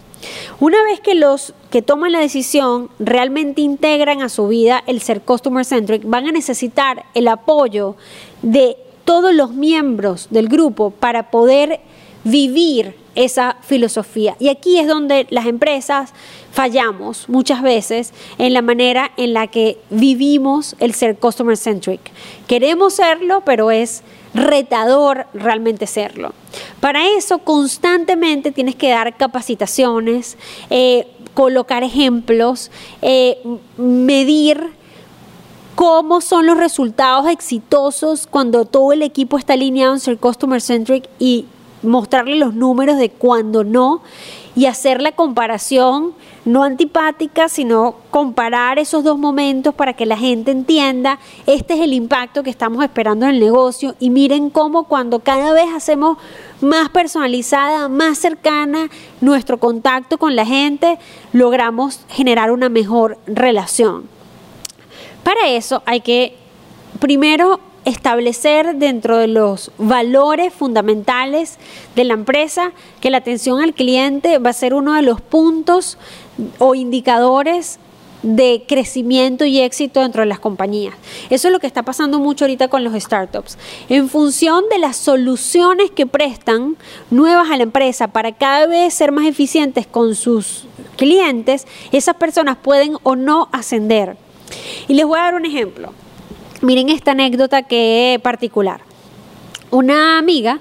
Una 0.59 0.83
vez 0.83 0.99
que 0.99 1.15
los 1.15 1.53
que 1.69 1.81
toman 1.81 2.11
la 2.11 2.19
decisión 2.19 2.89
realmente 2.99 3.61
integran 3.61 4.21
a 4.21 4.27
su 4.27 4.49
vida 4.49 4.83
el 4.85 4.99
ser 4.99 5.21
customer 5.21 5.63
centric, 5.63 6.03
van 6.05 6.27
a 6.27 6.33
necesitar 6.33 7.05
el 7.13 7.29
apoyo 7.29 7.95
de 8.41 8.75
todos 9.05 9.33
los 9.33 9.51
miembros 9.51 10.27
del 10.31 10.49
grupo 10.49 10.91
para 10.91 11.31
poder 11.31 11.79
vivir 12.23 12.95
esa 13.15 13.57
filosofía. 13.61 14.35
Y 14.39 14.49
aquí 14.49 14.79
es 14.79 14.87
donde 14.87 15.27
las 15.29 15.45
empresas 15.45 16.13
fallamos 16.51 17.27
muchas 17.27 17.61
veces 17.61 18.13
en 18.37 18.53
la 18.53 18.61
manera 18.61 19.11
en 19.17 19.33
la 19.33 19.47
que 19.47 19.77
vivimos 19.89 20.75
el 20.79 20.93
ser 20.93 21.17
customer 21.17 21.57
centric. 21.57 21.99
Queremos 22.47 22.93
serlo, 22.95 23.41
pero 23.45 23.71
es 23.71 24.03
retador 24.33 25.27
realmente 25.33 25.87
serlo. 25.87 26.33
Para 26.79 27.07
eso 27.09 27.39
constantemente 27.39 28.51
tienes 28.51 28.75
que 28.75 28.89
dar 28.89 29.17
capacitaciones, 29.17 30.37
eh, 30.69 31.07
colocar 31.33 31.83
ejemplos, 31.83 32.71
eh, 33.01 33.39
medir 33.77 34.77
cómo 35.75 36.21
son 36.21 36.45
los 36.45 36.57
resultados 36.57 37.27
exitosos 37.27 38.27
cuando 38.27 38.65
todo 38.65 38.91
el 38.91 39.01
equipo 39.01 39.37
está 39.37 39.53
alineado 39.53 39.93
en 39.93 39.99
ser 39.99 40.17
customer 40.17 40.61
centric 40.61 41.09
y 41.19 41.45
mostrarle 41.83 42.35
los 42.35 42.53
números 42.53 42.97
de 42.97 43.09
cuando 43.09 43.63
no 43.63 44.01
y 44.55 44.65
hacer 44.65 45.01
la 45.01 45.11
comparación 45.13 46.13
no 46.45 46.63
antipática, 46.63 47.47
sino 47.47 47.95
comparar 48.09 48.79
esos 48.79 49.03
dos 49.03 49.17
momentos 49.17 49.73
para 49.73 49.93
que 49.93 50.05
la 50.05 50.17
gente 50.17 50.51
entienda, 50.51 51.19
este 51.45 51.75
es 51.75 51.81
el 51.81 51.93
impacto 51.93 52.43
que 52.43 52.49
estamos 52.49 52.83
esperando 52.83 53.25
en 53.25 53.35
el 53.35 53.39
negocio 53.39 53.95
y 53.99 54.09
miren 54.09 54.49
cómo 54.49 54.85
cuando 54.85 55.19
cada 55.19 55.53
vez 55.53 55.67
hacemos 55.75 56.17
más 56.61 56.89
personalizada, 56.89 57.87
más 57.87 58.17
cercana 58.17 58.89
nuestro 59.21 59.59
contacto 59.59 60.17
con 60.17 60.35
la 60.35 60.45
gente, 60.45 60.97
logramos 61.33 62.01
generar 62.09 62.51
una 62.51 62.69
mejor 62.69 63.17
relación. 63.27 64.09
Para 65.23 65.49
eso 65.49 65.83
hay 65.85 66.01
que 66.01 66.35
primero 66.99 67.59
establecer 67.85 68.75
dentro 68.75 69.17
de 69.17 69.27
los 69.27 69.71
valores 69.77 70.53
fundamentales 70.53 71.57
de 71.95 72.03
la 72.03 72.13
empresa 72.13 72.71
que 73.01 73.09
la 73.09 73.17
atención 73.17 73.61
al 73.61 73.73
cliente 73.73 74.37
va 74.39 74.49
a 74.49 74.53
ser 74.53 74.73
uno 74.73 74.93
de 74.93 75.01
los 75.01 75.21
puntos 75.21 75.97
o 76.57 76.75
indicadores 76.75 77.79
de 78.21 78.65
crecimiento 78.67 79.45
y 79.45 79.59
éxito 79.61 80.01
dentro 80.01 80.21
de 80.21 80.25
las 80.25 80.39
compañías. 80.39 80.93
Eso 81.29 81.47
es 81.47 81.53
lo 81.53 81.59
que 81.59 81.67
está 81.67 81.83
pasando 81.83 82.19
mucho 82.19 82.45
ahorita 82.45 82.67
con 82.67 82.83
los 82.83 82.93
startups. 83.01 83.57
En 83.87 84.09
función 84.09 84.65
de 84.69 84.79
las 84.79 84.97
soluciones 84.97 85.91
que 85.91 86.05
prestan 86.05 86.75
nuevas 87.11 87.49
a 87.49 87.57
la 87.57 87.63
empresa 87.63 88.09
para 88.09 88.33
cada 88.33 88.67
vez 88.67 88.93
ser 88.93 89.11
más 89.11 89.25
eficientes 89.25 89.87
con 89.87 90.15
sus 90.15 90.65
clientes, 90.97 91.65
esas 91.91 92.15
personas 92.15 92.57
pueden 92.57 92.97
o 93.03 93.15
no 93.15 93.47
ascender. 93.51 94.17
Y 94.87 94.95
les 94.95 95.05
voy 95.05 95.19
a 95.19 95.23
dar 95.23 95.35
un 95.35 95.45
ejemplo. 95.45 95.93
Miren 96.61 96.89
esta 96.89 97.11
anécdota 97.11 97.63
que 97.63 98.19
particular. 98.21 98.81
Una 99.71 100.17
amiga 100.17 100.59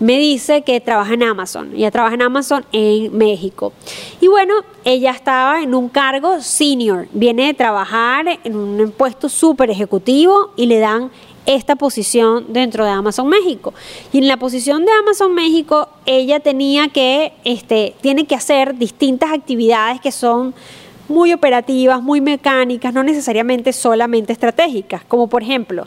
me 0.00 0.18
dice 0.18 0.62
que 0.62 0.80
trabaja 0.80 1.12
en 1.12 1.22
Amazon. 1.22 1.72
Ella 1.74 1.90
trabaja 1.90 2.14
en 2.14 2.22
Amazon 2.22 2.64
en 2.72 3.16
México. 3.16 3.74
Y 4.22 4.28
bueno, 4.28 4.54
ella 4.84 5.10
estaba 5.10 5.62
en 5.62 5.74
un 5.74 5.90
cargo 5.90 6.40
senior. 6.40 7.08
Viene 7.12 7.46
de 7.46 7.54
trabajar 7.54 8.40
en 8.42 8.56
un 8.56 8.90
puesto 8.92 9.28
súper 9.28 9.70
ejecutivo 9.70 10.52
y 10.56 10.64
le 10.64 10.78
dan 10.78 11.10
esta 11.44 11.76
posición 11.76 12.46
dentro 12.48 12.86
de 12.86 12.90
Amazon 12.90 13.28
México. 13.28 13.74
Y 14.12 14.18
en 14.18 14.28
la 14.28 14.38
posición 14.38 14.86
de 14.86 14.92
Amazon 14.92 15.34
México, 15.34 15.88
ella 16.06 16.40
tenía 16.40 16.88
que, 16.88 17.34
este, 17.44 17.94
tiene 18.00 18.26
que 18.26 18.34
hacer 18.34 18.78
distintas 18.78 19.30
actividades 19.30 20.00
que 20.00 20.10
son 20.10 20.54
muy 21.08 21.32
operativas, 21.32 22.02
muy 22.02 22.20
mecánicas, 22.20 22.94
no 22.94 23.02
necesariamente 23.02 23.72
solamente 23.72 24.32
estratégicas, 24.32 25.02
como 25.04 25.28
por 25.28 25.42
ejemplo 25.42 25.86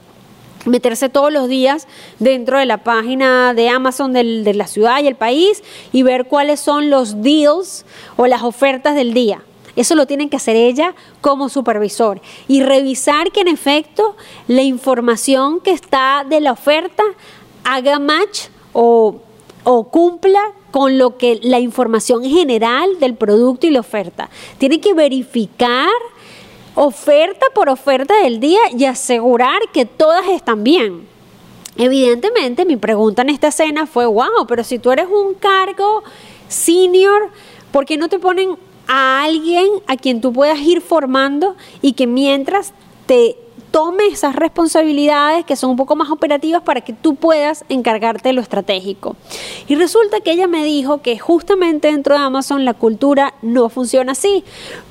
meterse 0.65 1.09
todos 1.09 1.31
los 1.31 1.47
días 1.47 1.87
dentro 2.19 2.59
de 2.59 2.65
la 2.65 2.83
página 2.83 3.53
de 3.53 3.69
Amazon 3.69 4.13
de 4.13 4.53
la 4.53 4.67
ciudad 4.67 5.01
y 5.01 5.07
el 5.07 5.15
país 5.15 5.63
y 5.93 6.03
ver 6.03 6.25
cuáles 6.25 6.59
son 6.59 6.89
los 6.89 7.21
deals 7.21 7.85
o 8.17 8.27
las 8.27 8.43
ofertas 8.43 8.95
del 8.95 9.13
día. 9.13 9.43
Eso 9.75 9.95
lo 9.95 10.07
tiene 10.07 10.27
que 10.27 10.37
hacer 10.37 10.55
ella 10.55 10.95
como 11.21 11.49
supervisor 11.49 12.19
y 12.47 12.63
revisar 12.63 13.31
que 13.31 13.41
en 13.41 13.47
efecto 13.47 14.15
la 14.47 14.63
información 14.63 15.59
que 15.59 15.71
está 15.71 16.25
de 16.27 16.41
la 16.41 16.51
oferta 16.51 17.03
haga 17.63 17.99
match 17.99 18.47
o, 18.73 19.21
o 19.63 19.83
cumpla 19.89 20.41
con 20.71 20.97
lo 20.97 21.17
que 21.17 21.39
la 21.41 21.59
información 21.59 22.23
general 22.23 22.99
del 22.99 23.15
producto 23.15 23.67
y 23.67 23.71
la 23.71 23.79
oferta. 23.79 24.29
Tiene 24.57 24.79
que 24.79 24.93
verificar 24.93 25.89
oferta 26.75 27.47
por 27.55 27.69
oferta 27.69 28.15
del 28.21 28.39
día 28.39 28.59
y 28.77 28.85
asegurar 28.85 29.59
que 29.73 29.85
todas 29.85 30.27
están 30.27 30.63
bien. 30.63 31.07
Evidentemente, 31.75 32.65
mi 32.65 32.75
pregunta 32.75 33.21
en 33.21 33.29
esta 33.29 33.47
escena 33.47 33.85
fue, 33.85 34.05
wow, 34.05 34.45
pero 34.47 34.63
si 34.63 34.79
tú 34.79 34.91
eres 34.91 35.07
un 35.07 35.33
cargo 35.35 36.03
senior, 36.47 37.29
¿por 37.71 37.85
qué 37.85 37.97
no 37.97 38.09
te 38.09 38.19
ponen 38.19 38.57
a 38.87 39.23
alguien 39.23 39.67
a 39.85 39.97
quien 39.97 40.21
tú 40.21 40.33
puedas 40.33 40.59
ir 40.59 40.81
formando 40.81 41.55
y 41.81 41.93
que 41.93 42.07
mientras 42.07 42.73
te 43.05 43.37
tome 43.77 44.07
esas 44.07 44.35
responsabilidades 44.35 45.45
que 45.45 45.55
son 45.55 45.69
un 45.69 45.75
poco 45.75 45.95
más 45.95 46.09
operativas 46.09 46.63
para 46.63 46.81
que 46.81 46.93
tú 46.93 47.13
puedas 47.13 47.63
encargarte 47.69 48.29
de 48.29 48.33
lo 48.33 48.41
estratégico. 48.41 49.15
Y 49.67 49.75
resulta 49.75 50.19
que 50.19 50.31
ella 50.31 50.47
me 50.47 50.63
dijo 50.63 51.03
que 51.03 51.19
justamente 51.19 51.91
dentro 51.91 52.15
de 52.15 52.21
Amazon 52.21 52.65
la 52.65 52.73
cultura 52.73 53.35
no 53.43 53.69
funciona 53.69 54.13
así, 54.13 54.43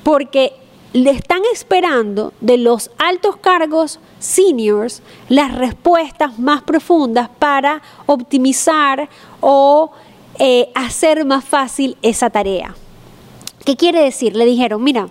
porque 0.03 0.53
le 0.93 1.09
están 1.09 1.41
esperando 1.51 2.31
de 2.39 2.57
los 2.57 2.89
altos 2.97 3.35
cargos 3.35 3.99
seniors 4.19 5.01
las 5.27 5.53
respuestas 5.53 6.39
más 6.39 6.61
profundas 6.61 7.27
para 7.39 7.81
optimizar 8.05 9.09
o 9.41 9.91
eh, 10.39 10.69
hacer 10.75 11.25
más 11.25 11.43
fácil 11.43 11.97
esa 12.01 12.29
tarea. 12.29 12.73
¿Qué 13.65 13.75
quiere 13.75 14.01
decir? 14.01 14.33
Le 14.37 14.45
dijeron, 14.45 14.81
mira, 14.81 15.09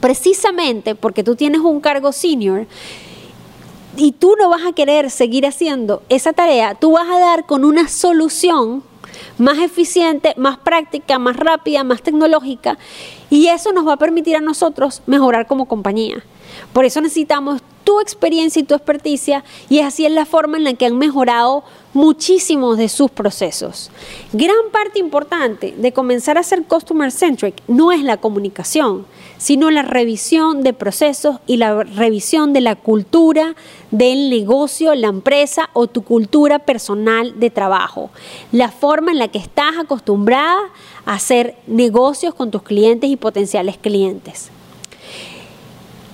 precisamente 0.00 0.94
porque 0.94 1.22
tú 1.22 1.36
tienes 1.36 1.60
un 1.60 1.80
cargo 1.80 2.12
senior 2.12 2.66
y 3.96 4.12
tú 4.12 4.34
no 4.38 4.50
vas 4.50 4.62
a 4.66 4.72
querer 4.72 5.10
seguir 5.10 5.46
haciendo 5.46 6.02
esa 6.08 6.32
tarea, 6.32 6.74
tú 6.74 6.92
vas 6.92 7.08
a 7.08 7.18
dar 7.18 7.46
con 7.46 7.64
una 7.64 7.88
solución 7.88 8.82
más 9.38 9.58
eficiente, 9.58 10.34
más 10.36 10.58
práctica, 10.58 11.18
más 11.18 11.36
rápida, 11.36 11.84
más 11.84 12.02
tecnológica 12.02 12.78
y 13.30 13.48
eso 13.48 13.72
nos 13.72 13.86
va 13.86 13.94
a 13.94 13.98
permitir 13.98 14.36
a 14.36 14.40
nosotros 14.40 15.02
mejorar 15.06 15.46
como 15.46 15.66
compañía. 15.66 16.22
Por 16.72 16.84
eso 16.84 17.00
necesitamos 17.00 17.62
tu 17.84 18.00
experiencia 18.00 18.60
y 18.60 18.64
tu 18.64 18.74
experticia 18.74 19.44
y 19.68 19.80
así 19.80 20.06
es 20.06 20.12
la 20.12 20.26
forma 20.26 20.56
en 20.56 20.64
la 20.64 20.74
que 20.74 20.86
han 20.86 20.98
mejorado 20.98 21.62
muchísimos 21.94 22.76
de 22.78 22.88
sus 22.88 23.10
procesos. 23.10 23.90
Gran 24.32 24.70
parte 24.72 24.98
importante 24.98 25.74
de 25.76 25.92
comenzar 25.92 26.36
a 26.36 26.42
ser 26.42 26.64
customer 26.64 27.12
centric 27.12 27.62
no 27.68 27.92
es 27.92 28.02
la 28.02 28.16
comunicación, 28.16 29.06
sino 29.38 29.70
la 29.70 29.82
revisión 29.82 30.62
de 30.62 30.72
procesos 30.72 31.36
y 31.46 31.56
la 31.56 31.82
revisión 31.82 32.52
de 32.52 32.60
la 32.60 32.76
cultura 32.76 33.54
del 33.90 34.30
negocio, 34.30 34.94
la 34.94 35.08
empresa 35.08 35.70
o 35.72 35.86
tu 35.86 36.02
cultura 36.02 36.58
personal 36.58 37.38
de 37.38 37.50
trabajo. 37.50 38.10
La 38.52 38.70
forma 38.70 39.12
en 39.12 39.18
la 39.18 39.28
que 39.28 39.38
estás 39.38 39.76
acostumbrada 39.78 40.60
a 41.04 41.14
hacer 41.14 41.56
negocios 41.66 42.34
con 42.34 42.50
tus 42.50 42.62
clientes 42.62 43.10
y 43.10 43.16
potenciales 43.16 43.76
clientes. 43.78 44.50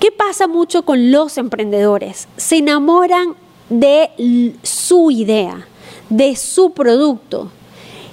¿Qué 0.01 0.11
pasa 0.11 0.49
mucho 0.49 0.85
con 0.85 1.13
los 1.13 1.39
emprendedores? 1.39 2.27
Se 2.37 2.57
enamoran 2.57 3.37
de 3.69 4.55
su 4.63 5.11
idea, 5.13 5.67
de 6.09 6.35
su 6.35 6.73
producto. 6.73 7.51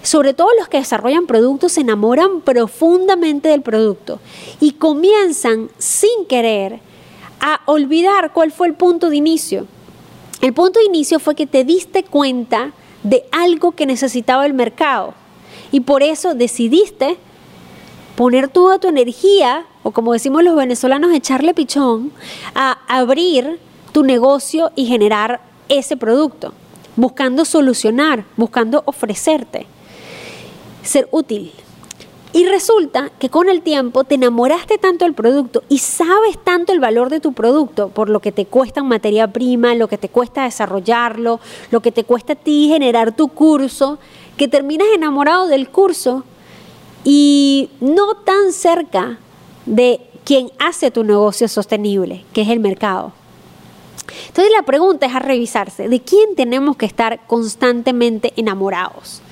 Sobre 0.01 0.33
todo 0.33 0.49
los 0.57 0.69
que 0.69 0.77
desarrollan 0.77 1.27
productos 1.27 1.73
se 1.73 1.81
enamoran 1.81 2.41
profundamente 2.41 3.49
del 3.49 3.61
producto 3.61 4.19
y 4.59 4.71
comienzan 4.73 5.69
sin 5.77 6.25
querer 6.27 6.79
a 7.41 7.61
olvidar 7.65 8.31
cuál 8.33 8.51
fue 8.51 8.67
el 8.67 8.73
punto 8.73 9.09
de 9.09 9.17
inicio. 9.17 9.67
El 10.41 10.53
punto 10.53 10.79
de 10.79 10.85
inicio 10.85 11.19
fue 11.19 11.35
que 11.35 11.47
te 11.47 11.63
diste 11.63 12.03
cuenta 12.03 12.71
de 13.03 13.25
algo 13.31 13.73
que 13.73 13.85
necesitaba 13.85 14.45
el 14.45 14.53
mercado 14.53 15.13
y 15.71 15.81
por 15.81 16.01
eso 16.01 16.33
decidiste 16.33 17.17
poner 18.15 18.49
toda 18.49 18.79
tu 18.79 18.87
energía, 18.87 19.65
o 19.83 19.91
como 19.91 20.13
decimos 20.13 20.43
los 20.43 20.55
venezolanos, 20.55 21.13
echarle 21.13 21.53
pichón, 21.53 22.11
a 22.55 22.79
abrir 22.87 23.59
tu 23.91 24.03
negocio 24.03 24.71
y 24.75 24.85
generar 24.85 25.41
ese 25.69 25.95
producto 25.95 26.53
buscando 26.99 27.45
solucionar, 27.45 28.25
buscando 28.35 28.83
ofrecerte, 28.85 29.65
ser 30.89 31.07
útil. 31.11 31.51
Y 32.31 32.45
resulta 32.45 33.09
que 33.17 33.29
con 33.29 33.49
el 33.49 33.61
tiempo 33.61 34.03
te 34.03 34.15
enamoraste 34.15 34.77
tanto 34.77 35.05
del 35.05 35.15
producto 35.15 35.63
y 35.67 35.79
sabes 35.79 36.37
tanto 36.43 36.73
el 36.73 36.79
valor 36.79 37.09
de 37.09 37.19
tu 37.19 37.33
producto 37.33 37.89
por 37.89 38.07
lo 38.07 38.19
que 38.19 38.31
te 38.31 38.45
cuesta 38.45 38.81
en 38.81 38.87
materia 38.87 39.27
prima, 39.27 39.73
lo 39.73 39.87
que 39.87 39.97
te 39.97 40.09
cuesta 40.09 40.43
desarrollarlo, 40.43 41.39
lo 41.71 41.79
que 41.79 41.91
te 41.91 42.03
cuesta 42.03 42.33
a 42.33 42.35
ti 42.35 42.67
generar 42.67 43.15
tu 43.15 43.29
curso, 43.29 43.97
que 44.37 44.47
terminas 44.47 44.87
enamorado 44.93 45.47
del 45.47 45.69
curso 45.69 46.23
y 47.03 47.71
no 47.79 48.13
tan 48.13 48.53
cerca 48.53 49.17
de 49.65 50.01
quien 50.23 50.51
hace 50.59 50.91
tu 50.91 51.03
negocio 51.03 51.47
sostenible, 51.47 52.25
que 52.31 52.41
es 52.41 52.49
el 52.49 52.59
mercado. 52.59 53.11
Entonces 54.27 54.53
la 54.55 54.63
pregunta 54.63 55.07
es 55.07 55.15
a 55.15 55.19
revisarse, 55.19 55.89
¿de 55.89 55.99
quién 56.01 56.35
tenemos 56.35 56.77
que 56.77 56.85
estar 56.85 57.25
constantemente 57.25 58.33
enamorados? 58.35 59.23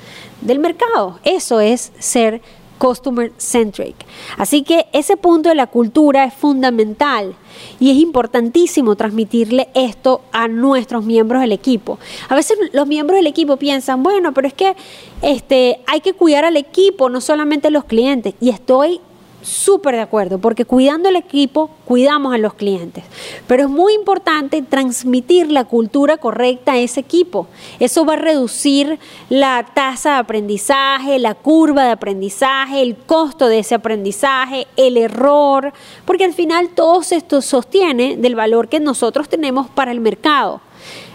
Del 0.41 0.59
mercado. 0.59 1.19
Eso 1.23 1.59
es 1.59 1.91
ser 1.99 2.41
customer 2.77 3.31
centric. 3.37 3.95
Así 4.37 4.63
que 4.63 4.87
ese 4.93 5.17
punto 5.17 5.49
de 5.49 5.55
la 5.55 5.67
cultura 5.67 6.25
es 6.25 6.33
fundamental 6.33 7.35
y 7.79 7.91
es 7.91 7.97
importantísimo 7.97 8.95
transmitirle 8.95 9.69
esto 9.73 10.21
a 10.31 10.47
nuestros 10.47 11.03
miembros 11.03 11.41
del 11.41 11.51
equipo. 11.51 11.99
A 12.29 12.35
veces 12.35 12.57
los 12.71 12.87
miembros 12.87 13.17
del 13.17 13.27
equipo 13.27 13.57
piensan, 13.57 14.03
bueno, 14.03 14.33
pero 14.33 14.47
es 14.47 14.53
que 14.53 14.75
este, 15.21 15.81
hay 15.87 16.01
que 16.01 16.13
cuidar 16.13 16.45
al 16.45 16.57
equipo, 16.57 17.09
no 17.09 17.21
solamente 17.21 17.67
a 17.67 17.71
los 17.71 17.85
clientes. 17.85 18.35
Y 18.39 18.49
estoy 18.49 19.01
súper 19.47 19.95
de 19.95 20.01
acuerdo, 20.01 20.39
porque 20.39 20.65
cuidando 20.65 21.09
el 21.09 21.15
equipo, 21.15 21.69
cuidamos 21.85 22.33
a 22.33 22.37
los 22.37 22.53
clientes. 22.53 23.03
Pero 23.47 23.63
es 23.63 23.69
muy 23.69 23.93
importante 23.93 24.61
transmitir 24.61 25.51
la 25.51 25.63
cultura 25.63 26.17
correcta 26.17 26.73
a 26.73 26.77
ese 26.77 26.99
equipo. 26.99 27.47
Eso 27.79 28.05
va 28.05 28.13
a 28.13 28.17
reducir 28.17 28.99
la 29.29 29.65
tasa 29.73 30.13
de 30.13 30.17
aprendizaje, 30.17 31.17
la 31.17 31.33
curva 31.33 31.85
de 31.85 31.91
aprendizaje, 31.91 32.81
el 32.81 32.97
costo 32.97 33.47
de 33.47 33.59
ese 33.59 33.75
aprendizaje, 33.75 34.67
el 34.75 34.97
error, 34.97 35.71
porque 36.05 36.25
al 36.25 36.33
final 36.33 36.69
todo 36.69 37.01
esto 37.09 37.41
sostiene 37.41 38.17
del 38.17 38.35
valor 38.35 38.67
que 38.67 38.79
nosotros 38.79 39.29
tenemos 39.29 39.69
para 39.69 39.91
el 39.91 40.01
mercado. 40.01 40.61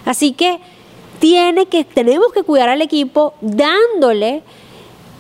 Así 0.05 0.33
que 0.33 0.59
tiene 1.19 1.67
que, 1.67 1.85
tenemos 1.85 2.33
que 2.33 2.43
cuidar 2.43 2.69
al 2.69 2.83
equipo 2.83 3.35
dándole 3.41 4.43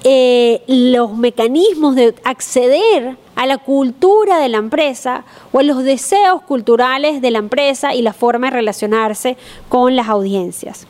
eh, 0.05 0.63
los 0.67 1.17
mecanismos 1.17 1.95
de 1.95 2.15
acceder 2.25 3.17
a 3.37 3.47
la 3.47 3.59
cultura 3.59 4.39
de 4.39 4.49
la 4.49 4.59
empresa 4.59 5.25
o 5.53 5.61
a 5.61 5.63
los 5.63 5.85
deseos 5.85 6.43
culturales 6.43 7.23
de 7.23 7.31
la 7.31 7.39
empresa 7.39 7.95
y 7.95 8.03
la 8.03 8.13
forma 8.13 8.49
de 8.49 8.57
relacionarse 8.57 9.37
con 9.69 9.97
las 9.97 10.09
audiencias. 10.09 10.87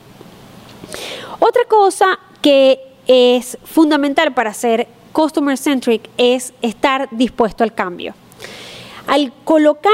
Otra 1.38 1.64
cosa 1.68 2.18
que 2.40 2.80
es 3.06 3.58
fundamental 3.64 4.32
para 4.32 4.54
ser 4.54 4.88
customer 5.12 5.56
centric 5.56 6.08
es 6.16 6.52
estar 6.62 7.08
dispuesto 7.10 7.64
al 7.64 7.74
cambio. 7.74 8.14
Al 9.06 9.32
colocar 9.44 9.92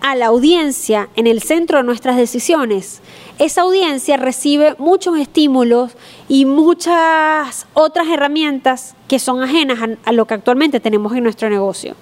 a 0.00 0.14
la 0.14 0.26
audiencia 0.26 1.08
en 1.16 1.26
el 1.26 1.42
centro 1.42 1.78
de 1.78 1.84
nuestras 1.84 2.16
decisiones, 2.16 3.00
esa 3.38 3.62
audiencia 3.62 4.16
recibe 4.16 4.74
muchos 4.78 5.18
estímulos 5.18 5.92
y 6.28 6.44
muchas 6.44 7.66
otras 7.74 8.08
herramientas 8.08 8.94
que 9.06 9.18
son 9.18 9.42
ajenas 9.42 9.78
a, 10.04 10.12
lo 10.12 10.26
que 10.26 10.34
actualmente 10.34 10.80
tenemos 10.80 11.14
en 11.14 11.22
nuestro 11.22 11.48
negocio. 11.48 11.94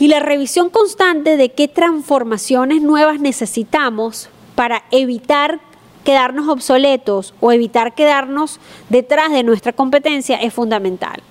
Y 0.00 0.08
la 0.08 0.18
revisión 0.20 0.70
constante 0.70 1.36
de 1.36 1.50
qué 1.52 1.68
transformaciones 1.68 2.82
nuevas 2.82 3.20
necesitamos 3.20 4.28
para 4.54 4.84
evitar 4.90 5.60
quedarnos 6.04 6.48
obsoletos 6.48 7.32
o 7.40 7.52
evitar 7.52 7.94
quedarnos 7.94 8.60
detrás 8.88 9.30
de 9.30 9.42
nuestra 9.42 9.72
competencia 9.72 10.36
es 10.36 10.52
fundamental. 10.52 11.22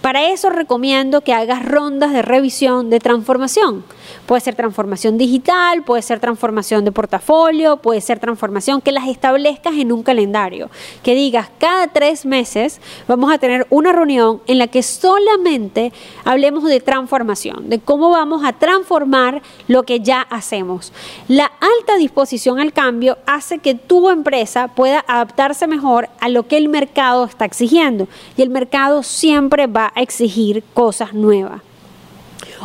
Para 0.00 0.30
eso 0.30 0.50
recomiendo 0.50 1.22
que 1.22 1.34
hagas 1.34 1.64
rondas 1.64 2.12
de 2.12 2.22
revisión 2.22 2.88
de 2.90 3.00
transformación. 3.00 3.84
Puede 4.26 4.40
ser 4.40 4.54
transformación 4.54 5.18
digital, 5.18 5.82
puede 5.82 6.02
ser 6.02 6.20
transformación 6.20 6.84
de 6.84 6.92
portafolio, 6.92 7.78
puede 7.78 8.00
ser 8.00 8.18
transformación 8.18 8.80
que 8.80 8.92
las 8.92 9.08
establezcas 9.08 9.74
en 9.74 9.90
un 9.90 10.02
calendario. 10.02 10.70
Que 11.02 11.14
digas, 11.14 11.50
cada 11.58 11.88
tres 11.88 12.26
meses 12.26 12.80
vamos 13.06 13.32
a 13.32 13.38
tener 13.38 13.66
una 13.70 13.92
reunión 13.92 14.40
en 14.46 14.58
la 14.58 14.68
que 14.68 14.82
solamente 14.82 15.92
hablemos 16.24 16.64
de 16.64 16.80
transformación, 16.80 17.68
de 17.68 17.80
cómo 17.80 18.10
vamos 18.10 18.44
a 18.44 18.52
transformar 18.52 19.42
lo 19.66 19.82
que 19.82 20.00
ya 20.00 20.22
hacemos. 20.22 20.92
La 21.26 21.46
alta 21.46 21.96
disposición 21.98 22.60
al 22.60 22.72
cambio 22.72 23.18
hace 23.26 23.58
que 23.58 23.74
tu 23.74 24.10
empresa 24.10 24.68
pueda 24.68 25.04
adaptarse 25.08 25.66
mejor 25.66 26.08
a 26.20 26.28
lo 26.28 26.46
que 26.46 26.56
el 26.56 26.68
mercado 26.68 27.24
está 27.24 27.44
exigiendo. 27.44 28.08
Y 28.36 28.42
el 28.42 28.50
mercado 28.50 29.02
siempre 29.02 29.57
va 29.66 29.92
a 29.94 30.02
exigir 30.02 30.62
cosas 30.74 31.12
nuevas. 31.12 31.62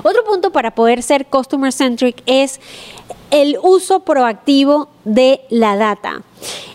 Otro 0.04 0.24
punto 0.24 0.52
para 0.52 0.72
poder 0.72 1.04
ser 1.04 1.26
customer 1.28 1.72
centric 1.72 2.24
es 2.26 2.60
el 3.32 3.58
uso 3.62 4.02
proactivo 4.02 4.90
de 5.04 5.42
la 5.50 5.76
data. 5.76 6.24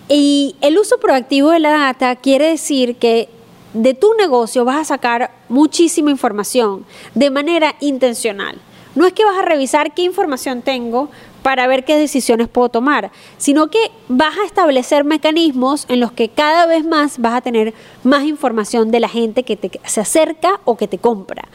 Y 0.09 0.57
el 0.61 0.79
uso 0.79 0.99
proactivo 0.99 1.51
de 1.51 1.59
la 1.59 1.71
data 1.71 2.17
quiere 2.17 2.49
decir 2.49 2.97
que 2.97 3.29
de 3.75 3.95
tu 3.95 4.15
negocio 4.15 4.65
vas 4.65 4.79
a 4.79 4.85
sacar 4.85 5.31
muchísima 5.49 6.11
información 6.11 6.87
de 7.15 7.31
manera 7.31 7.75
intencional. 7.81 8.59
No 8.95 9.07
es 9.07 9.13
que 9.13 9.25
vas 9.25 9.39
a 9.39 9.43
revisar 9.43 9.95
qué 9.95 10.03
información 10.03 10.63
tengo 10.63 11.11
para 11.49 11.67
ver 11.67 11.87
qué 11.87 11.97
decisiones 11.97 12.47
puedo 12.47 12.69
tomar, 12.69 13.11
sino 13.39 13.69
que 13.69 13.79
vas 14.09 14.37
a 14.37 14.45
establecer 14.45 15.05
mecanismos 15.05 15.87
en 15.89 15.99
los 15.99 16.13
que 16.13 16.29
cada 16.29 16.67
vez 16.67 16.85
más 16.85 17.19
vas 17.21 17.37
a 17.37 17.41
tener 17.41 17.73
más 18.05 18.25
información 18.25 18.91
de 18.91 19.01
la 19.01 19.09
gente 19.09 19.45
que 19.45 19.81
se 19.87 20.03
acerca 20.03 20.61
o 20.67 20.77
que 20.77 20.87
te 20.87 20.99
compra. 20.99 21.49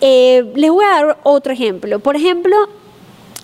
Eh, 0.00 0.50
les 0.56 0.72
voy 0.72 0.84
a 0.84 0.88
dar 0.88 1.18
otro 1.22 1.52
ejemplo. 1.52 2.00
Por 2.00 2.16
ejemplo, 2.16 2.56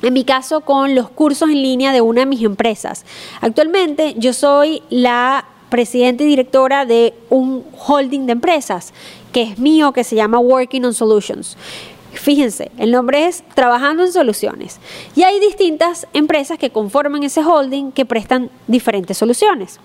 en 0.03 0.13
mi 0.13 0.25
caso 0.25 0.63
con 0.63 0.97
los 0.97 1.11
cursos 1.11 1.49
en 1.49 1.63
línea 1.63 1.93
de 1.93 2.01
una 2.01 2.23
de 2.23 2.27
mis 2.27 2.43
empresas. 2.43 3.05
Actualmente 3.41 4.17
yo 4.19 4.33
soy 4.33 4.83
la 4.91 5.45
presidenta 5.71 6.25
y 6.25 6.27
directora 6.27 6.87
de 6.87 7.15
un 7.31 7.65
holding 7.87 8.27
de 8.27 8.33
empresas 8.33 8.93
que 9.31 9.43
es 9.43 9.61
mío, 9.61 9.93
que 9.93 10.03
se 10.03 10.17
llama 10.17 10.41
Working 10.41 10.87
on 10.87 10.95
Solutions. 10.95 11.57
Fíjense, 12.15 12.71
el 12.79 12.91
nombre 12.91 13.27
es 13.27 13.43
Trabajando 13.55 14.05
en 14.05 14.13
Soluciones. 14.13 14.79
Y 15.15 15.23
hay 15.23 15.41
distintas 15.41 16.07
empresas 16.13 16.59
que 16.59 16.71
conforman 16.71 17.23
ese 17.23 17.43
holding 17.43 17.93
que 17.93 18.05
prestan 18.05 18.51
diferentes 18.67 19.19
soluciones. 19.19 19.79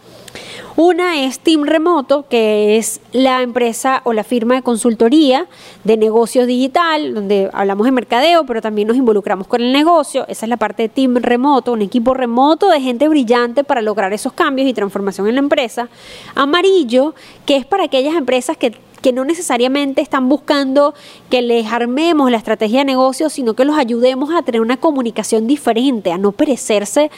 Una 0.75 1.25
es 1.25 1.39
Team 1.39 1.63
Remoto, 1.63 2.25
que 2.29 2.77
es 2.77 3.01
la 3.11 3.41
empresa 3.41 4.01
o 4.05 4.13
la 4.13 4.23
firma 4.23 4.55
de 4.55 4.61
consultoría 4.61 5.47
de 5.83 5.97
negocios 5.97 6.47
digital, 6.47 7.13
donde 7.13 7.49
hablamos 7.51 7.85
de 7.85 7.91
mercadeo, 7.91 8.45
pero 8.45 8.61
también 8.61 8.87
nos 8.87 8.95
involucramos 8.95 9.47
con 9.47 9.61
el 9.61 9.73
negocio. 9.73 10.25
Esa 10.29 10.45
es 10.45 10.49
la 10.49 10.57
parte 10.57 10.83
de 10.83 10.89
Team 10.89 11.15
Remoto, 11.17 11.73
un 11.73 11.81
equipo 11.81 12.13
remoto 12.13 12.69
de 12.69 12.79
gente 12.79 13.09
brillante 13.09 13.63
para 13.63 13.81
lograr 13.81 14.13
esos 14.13 14.31
cambios 14.31 14.69
y 14.69 14.73
transformación 14.73 15.27
en 15.27 15.35
la 15.35 15.39
empresa. 15.39 15.89
Amarillo, 16.35 17.13
que 17.45 17.57
es 17.57 17.65
para 17.65 17.83
aquellas 17.83 18.15
empresas 18.15 18.55
que 18.55 18.73
que 19.01 19.13
no 19.13 19.23
necesariamente 19.23 20.01
están 20.01 20.27
buscando 20.27 20.93
que 21.29 21.41
les 21.41 21.71
armemos 21.71 22.29
la 22.31 22.37
estrategia 22.37 22.79
de 22.79 22.85
negocio, 22.85 23.29
sino 23.29 23.53
que 23.53 23.63
los 23.63 23.77
ayudemos 23.77 24.29
a 24.33 24.41
tener 24.41 24.61
una 24.61 24.77
comunicación 24.77 25.47
diferente, 25.47 26.11
a 26.11 26.17
no 26.17 26.33
perecerse 26.33 27.09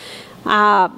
a 0.45 0.91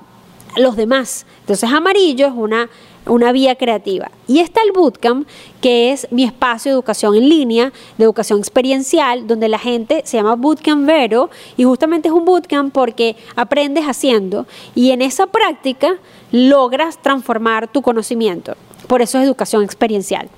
los 0.58 0.76
demás. 0.76 1.26
Entonces 1.42 1.72
amarillo 1.72 2.28
es 2.28 2.34
una 2.36 2.70
una 3.06 3.32
vía 3.32 3.56
creativa. 3.56 4.12
Y 4.28 4.40
está 4.40 4.62
el 4.64 4.72
bootcamp, 4.72 5.28
que 5.62 5.92
es 5.92 6.08
mi 6.12 6.24
espacio 6.24 6.72
de 6.72 6.76
educación 6.76 7.16
en 7.16 7.30
línea, 7.30 7.74
de 7.98 8.04
educación 8.06 8.40
experiencial, 8.40 9.28
donde 9.28 9.50
la 9.50 9.60
gente 9.60 10.02
se 10.06 10.18
llama 10.18 10.36
Bootcamp 10.36 10.86
Vero 10.86 11.30
y 11.58 11.64
justamente 11.64 12.08
es 12.08 12.14
un 12.14 12.26
bootcamp 12.26 12.74
porque 12.74 13.16
aprendes 13.36 13.86
haciendo 13.86 14.46
y 14.76 14.92
en 14.92 15.02
esa 15.02 15.28
práctica 15.28 15.96
logras 16.32 17.02
transformar 17.02 17.68
tu 17.68 17.82
conocimiento. 17.82 18.56
Por 18.88 19.02
eso 19.02 19.18
es 19.18 19.26
educación 19.26 19.64
experiencial. 19.64 20.30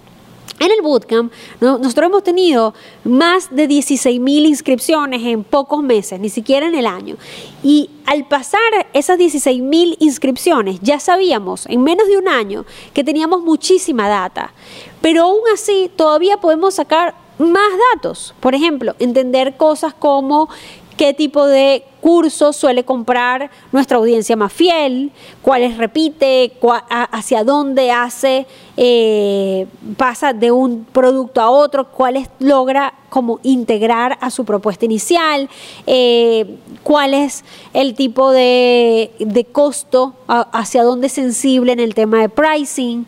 En 0.60 0.72
el 0.72 0.82
bootcamp, 0.82 1.34
nosotros 1.60 2.06
hemos 2.08 2.24
tenido 2.24 2.74
más 3.04 3.54
de 3.54 3.68
16 3.68 4.22
mil 4.22 4.46
inscripciones 4.46 5.22
en 5.24 5.44
pocos 5.44 5.84
meses, 5.84 6.18
ni 6.20 6.30
siquiera 6.30 6.66
en 6.66 6.76
el 6.76 6.88
año. 6.88 7.18
Y 7.62 7.90
al 8.06 8.26
pasar 8.28 8.62
esas 8.94 9.18
16 9.18 9.62
mil 9.62 9.98
inscripciones, 10.00 10.80
ya 10.82 11.00
sabíamos 11.02 11.66
en 11.66 11.84
menos 11.84 12.08
de 12.08 12.18
un 12.18 12.30
año 12.30 12.66
que 12.94 13.04
teníamos 13.04 13.42
muchísima 13.42 14.08
data. 14.08 14.54
Pero 15.02 15.24
aún 15.24 15.42
así, 15.54 15.92
todavía 15.94 16.38
podemos 16.38 16.76
sacar 16.76 17.16
más 17.38 17.72
datos. 17.94 18.34
Por 18.40 18.56
ejemplo, 18.56 18.96
entender 19.00 19.58
cosas 19.58 19.94
como 19.94 20.48
qué 20.96 21.14
tipo 21.14 21.46
de 21.46 21.84
cursos 22.06 22.56
suele 22.56 22.86
comprar 22.86 23.50
nuestra 23.72 23.98
audiencia 23.98 24.36
más 24.36 24.54
fiel, 24.54 25.12
cuáles 25.42 25.76
repite, 25.76 26.54
hacia 26.88 27.44
dónde 27.44 27.90
hace, 27.90 28.46
eh, 28.78 29.66
pasa 29.98 30.32
de 30.32 30.52
un 30.52 30.86
producto 30.86 31.42
a 31.42 31.50
otro, 31.50 31.90
cuáles 31.90 32.30
logra 32.38 32.94
como 33.10 33.40
integrar 33.42 34.20
a 34.22 34.30
su 34.30 34.46
propuesta 34.46 34.86
inicial, 34.86 35.50
eh, 35.88 36.58
cuál 36.84 37.16
es 37.16 37.44
el 37.74 37.96
tipo 37.96 38.30
de, 38.30 39.12
de 39.18 39.46
costo, 39.46 40.14
hacia 40.28 40.84
dónde 40.84 41.08
es 41.08 41.14
sensible 41.14 41.72
en 41.72 41.80
el 41.80 41.96
tema 41.96 42.20
de 42.22 42.30
pricing. 42.30 43.08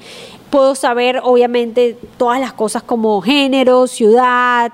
Puedo 0.50 0.74
saber, 0.74 1.20
obviamente, 1.24 2.00
todas 2.18 2.40
las 2.40 2.54
cosas 2.54 2.82
como 2.82 3.22
género, 3.22 3.86
ciudad, 3.86 4.72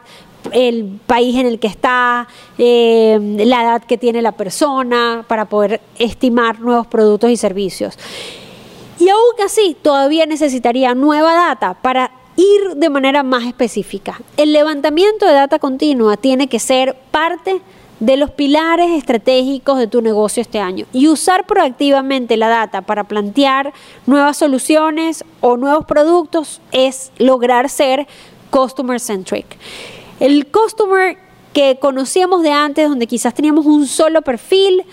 el 0.51 0.99
país 1.05 1.35
en 1.37 1.45
el 1.45 1.59
que 1.59 1.67
está, 1.67 2.27
eh, 2.57 3.17
la 3.45 3.63
edad 3.63 3.83
que 3.83 3.97
tiene 3.97 4.21
la 4.21 4.33
persona, 4.33 5.25
para 5.27 5.45
poder 5.45 5.81
estimar 5.97 6.59
nuevos 6.59 6.87
productos 6.87 7.29
y 7.29 7.37
servicios. 7.37 7.97
Y 8.99 9.09
aún 9.09 9.45
así, 9.45 9.75
todavía 9.81 10.25
necesitaría 10.25 10.93
nueva 10.95 11.33
data 11.33 11.73
para 11.73 12.11
ir 12.35 12.75
de 12.75 12.89
manera 12.89 13.23
más 13.23 13.45
específica. 13.45 14.21
El 14.37 14.53
levantamiento 14.53 15.25
de 15.25 15.33
data 15.33 15.59
continua 15.59 16.17
tiene 16.17 16.47
que 16.47 16.59
ser 16.59 16.95
parte 17.11 17.61
de 17.99 18.17
los 18.17 18.31
pilares 18.31 18.91
estratégicos 18.91 19.77
de 19.77 19.87
tu 19.87 20.01
negocio 20.01 20.41
este 20.41 20.59
año 20.59 20.85
y 20.91 21.07
usar 21.07 21.45
proactivamente 21.45 22.35
la 22.37 22.49
data 22.49 22.81
para 22.81 23.05
plantear 23.05 23.71
nuevas 24.05 24.37
soluciones 24.37 25.23
o 25.41 25.57
nuevos 25.57 25.85
productos 25.85 26.59
es 26.71 27.11
lograr 27.17 27.69
ser 27.69 28.07
customer 28.49 28.99
centric. 28.99 29.57
El 30.19 30.47
customer 30.47 31.17
que 31.53 31.77
conocíamos 31.79 32.41
de 32.43 32.51
antes, 32.51 32.89
donde 32.89 33.07
quizás 33.07 33.33
teníamos 33.33 33.65
un 33.65 33.87
solo 33.87 34.21
perfil, 34.21 34.83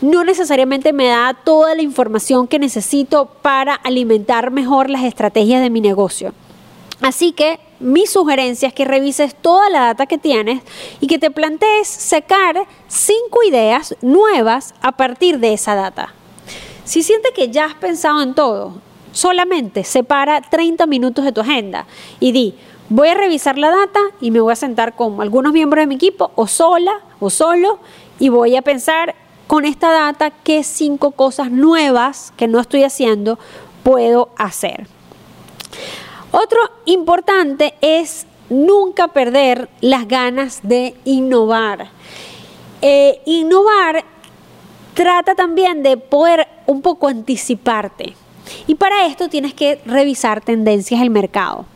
no 0.00 0.24
necesariamente 0.24 0.92
me 0.92 1.08
da 1.08 1.34
toda 1.44 1.74
la 1.74 1.82
información 1.82 2.46
que 2.46 2.58
necesito 2.58 3.26
para 3.42 3.74
alimentar 3.74 4.50
mejor 4.50 4.90
las 4.90 5.04
estrategias 5.04 5.62
de 5.62 5.70
mi 5.70 5.80
negocio. 5.80 6.32
Así 7.00 7.32
que 7.32 7.58
mi 7.80 8.06
sugerencia 8.06 8.68
es 8.68 8.74
que 8.74 8.84
revises 8.84 9.34
toda 9.34 9.68
la 9.68 9.80
data 9.80 10.06
que 10.06 10.18
tienes 10.18 10.62
y 11.00 11.06
que 11.06 11.18
te 11.18 11.30
plantees 11.30 11.88
sacar 11.88 12.66
cinco 12.88 13.42
ideas 13.46 13.94
nuevas 14.00 14.74
a 14.80 14.92
partir 14.92 15.38
de 15.38 15.52
esa 15.52 15.74
data. 15.74 16.14
Si 16.84 17.02
sientes 17.02 17.32
que 17.34 17.50
ya 17.50 17.66
has 17.66 17.74
pensado 17.74 18.22
en 18.22 18.34
todo, 18.34 18.74
solamente 19.14 19.82
separa 19.84 20.42
30 20.42 20.86
minutos 20.86 21.24
de 21.24 21.32
tu 21.32 21.40
agenda 21.40 21.86
y 22.20 22.32
di, 22.32 22.54
Voy 22.90 23.08
a 23.08 23.14
revisar 23.14 23.56
la 23.56 23.70
data 23.70 23.98
y 24.20 24.30
me 24.30 24.40
voy 24.40 24.52
a 24.52 24.56
sentar 24.56 24.94
con 24.94 25.22
algunos 25.22 25.54
miembros 25.54 25.80
de 25.80 25.86
mi 25.86 25.94
equipo 25.94 26.32
o 26.34 26.46
sola 26.46 27.00
o 27.18 27.30
solo 27.30 27.78
y 28.18 28.28
voy 28.28 28.56
a 28.56 28.62
pensar 28.62 29.14
con 29.46 29.64
esta 29.64 29.90
data 29.90 30.30
qué 30.30 30.62
cinco 30.62 31.12
cosas 31.12 31.50
nuevas 31.50 32.34
que 32.36 32.46
no 32.46 32.60
estoy 32.60 32.82
haciendo 32.82 33.38
puedo 33.82 34.28
hacer. 34.36 34.86
Otro 36.30 36.58
importante 36.84 37.74
es 37.80 38.26
nunca 38.50 39.08
perder 39.08 39.70
las 39.80 40.06
ganas 40.06 40.60
de 40.62 40.94
innovar. 41.06 41.88
Eh, 42.82 43.22
innovar 43.24 44.04
trata 44.92 45.34
también 45.34 45.82
de 45.82 45.96
poder 45.96 46.46
un 46.66 46.82
poco 46.82 47.08
anticiparte. 47.08 48.14
Y 48.66 48.74
para 48.74 49.06
esto 49.06 49.28
tienes 49.28 49.54
que 49.54 49.80
revisar 49.86 50.40
tendencias 50.40 51.00
del 51.00 51.10
mercado. 51.10 51.66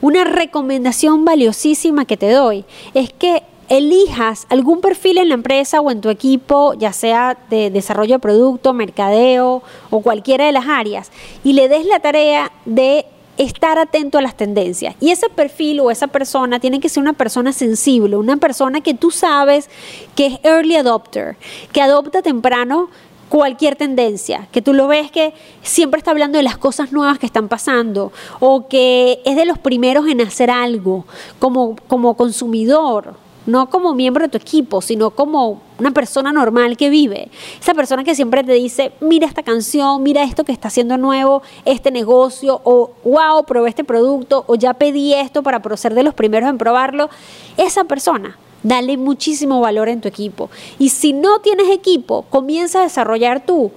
Una 0.00 0.24
recomendación 0.24 1.24
valiosísima 1.24 2.04
que 2.04 2.16
te 2.16 2.30
doy 2.30 2.64
es 2.94 3.12
que 3.12 3.42
elijas 3.68 4.46
algún 4.50 4.80
perfil 4.80 5.18
en 5.18 5.28
la 5.28 5.34
empresa 5.34 5.80
o 5.80 5.90
en 5.90 6.00
tu 6.00 6.10
equipo, 6.10 6.74
ya 6.74 6.92
sea 6.92 7.38
de 7.50 7.70
desarrollo 7.70 8.16
de 8.16 8.18
producto, 8.18 8.72
mercadeo 8.72 9.62
o 9.90 10.00
cualquiera 10.00 10.46
de 10.46 10.52
las 10.52 10.66
áreas, 10.66 11.10
y 11.42 11.54
le 11.54 11.68
des 11.68 11.86
la 11.86 12.00
tarea 12.00 12.52
de 12.66 13.06
estar 13.36 13.78
atento 13.78 14.18
a 14.18 14.22
las 14.22 14.36
tendencias. 14.36 14.94
Y 15.00 15.10
ese 15.10 15.28
perfil 15.28 15.80
o 15.80 15.90
esa 15.90 16.06
persona 16.06 16.60
tiene 16.60 16.78
que 16.78 16.88
ser 16.88 17.02
una 17.02 17.14
persona 17.14 17.52
sensible, 17.52 18.16
una 18.16 18.36
persona 18.36 18.80
que 18.80 18.94
tú 18.94 19.10
sabes 19.10 19.68
que 20.14 20.26
es 20.26 20.38
early 20.44 20.76
adopter, 20.76 21.36
que 21.72 21.82
adopta 21.82 22.22
temprano 22.22 22.90
cualquier 23.34 23.74
tendencia, 23.74 24.46
que 24.52 24.62
tú 24.62 24.72
lo 24.72 24.86
ves 24.86 25.10
que 25.10 25.34
siempre 25.60 25.98
está 25.98 26.12
hablando 26.12 26.38
de 26.38 26.44
las 26.44 26.56
cosas 26.56 26.92
nuevas 26.92 27.18
que 27.18 27.26
están 27.26 27.48
pasando 27.48 28.12
o 28.38 28.68
que 28.68 29.22
es 29.24 29.34
de 29.34 29.44
los 29.44 29.58
primeros 29.58 30.06
en 30.06 30.20
hacer 30.20 30.52
algo 30.52 31.04
como, 31.40 31.74
como 31.88 32.14
consumidor, 32.14 33.14
no 33.46 33.68
como 33.70 33.92
miembro 33.92 34.22
de 34.22 34.28
tu 34.28 34.38
equipo, 34.38 34.80
sino 34.80 35.10
como 35.10 35.62
una 35.80 35.90
persona 35.90 36.32
normal 36.32 36.76
que 36.76 36.90
vive. 36.90 37.28
Esa 37.60 37.74
persona 37.74 38.04
que 38.04 38.14
siempre 38.14 38.44
te 38.44 38.52
dice, 38.52 38.92
mira 39.00 39.26
esta 39.26 39.42
canción, 39.42 40.00
mira 40.04 40.22
esto 40.22 40.44
que 40.44 40.52
está 40.52 40.68
haciendo 40.68 40.96
nuevo, 40.96 41.42
este 41.64 41.90
negocio, 41.90 42.60
o 42.62 42.92
wow, 43.02 43.44
probé 43.44 43.70
este 43.70 43.82
producto, 43.82 44.44
o 44.46 44.54
ya 44.54 44.74
pedí 44.74 45.12
esto 45.12 45.42
para 45.42 45.60
ser 45.76 45.94
de 45.94 46.04
los 46.04 46.14
primeros 46.14 46.48
en 46.48 46.56
probarlo. 46.56 47.10
Esa 47.56 47.82
persona 47.82 48.38
Dale 48.64 48.96
muchísimo 48.96 49.60
valor 49.60 49.88
en 49.88 50.00
tu 50.00 50.08
equipo. 50.08 50.50
Y 50.80 50.88
si 50.88 51.12
no 51.12 51.38
tienes 51.38 51.68
equipo, 51.70 52.22
comienza 52.30 52.80
a 52.80 52.82
desarrollar 52.82 53.46
tú 53.46 53.70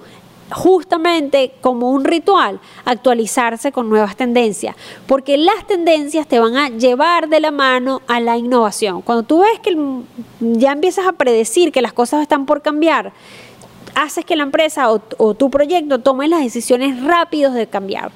justamente 0.50 1.52
como 1.60 1.90
un 1.90 2.04
ritual, 2.04 2.60
actualizarse 2.84 3.72
con 3.72 3.88
nuevas 3.88 4.16
tendencias, 4.16 4.74
porque 5.06 5.36
las 5.36 5.66
tendencias 5.66 6.26
te 6.26 6.38
van 6.38 6.56
a 6.56 6.70
llevar 6.70 7.28
de 7.28 7.40
la 7.40 7.50
mano 7.50 8.02
a 8.06 8.20
la 8.20 8.36
innovación. 8.36 9.02
Cuando 9.02 9.22
tú 9.24 9.40
ves 9.40 9.60
que 9.60 9.76
ya 10.40 10.72
empiezas 10.72 11.06
a 11.06 11.12
predecir 11.12 11.72
que 11.72 11.82
las 11.82 11.92
cosas 11.92 12.22
están 12.22 12.46
por 12.46 12.62
cambiar, 12.62 13.12
haces 13.94 14.24
que 14.24 14.36
la 14.36 14.44
empresa 14.44 14.92
o, 14.92 15.02
o 15.18 15.34
tu 15.34 15.50
proyecto 15.50 15.98
tome 15.98 16.28
las 16.28 16.40
decisiones 16.40 17.02
rápidos 17.02 17.54
de 17.54 17.66
cambiar. 17.66 18.10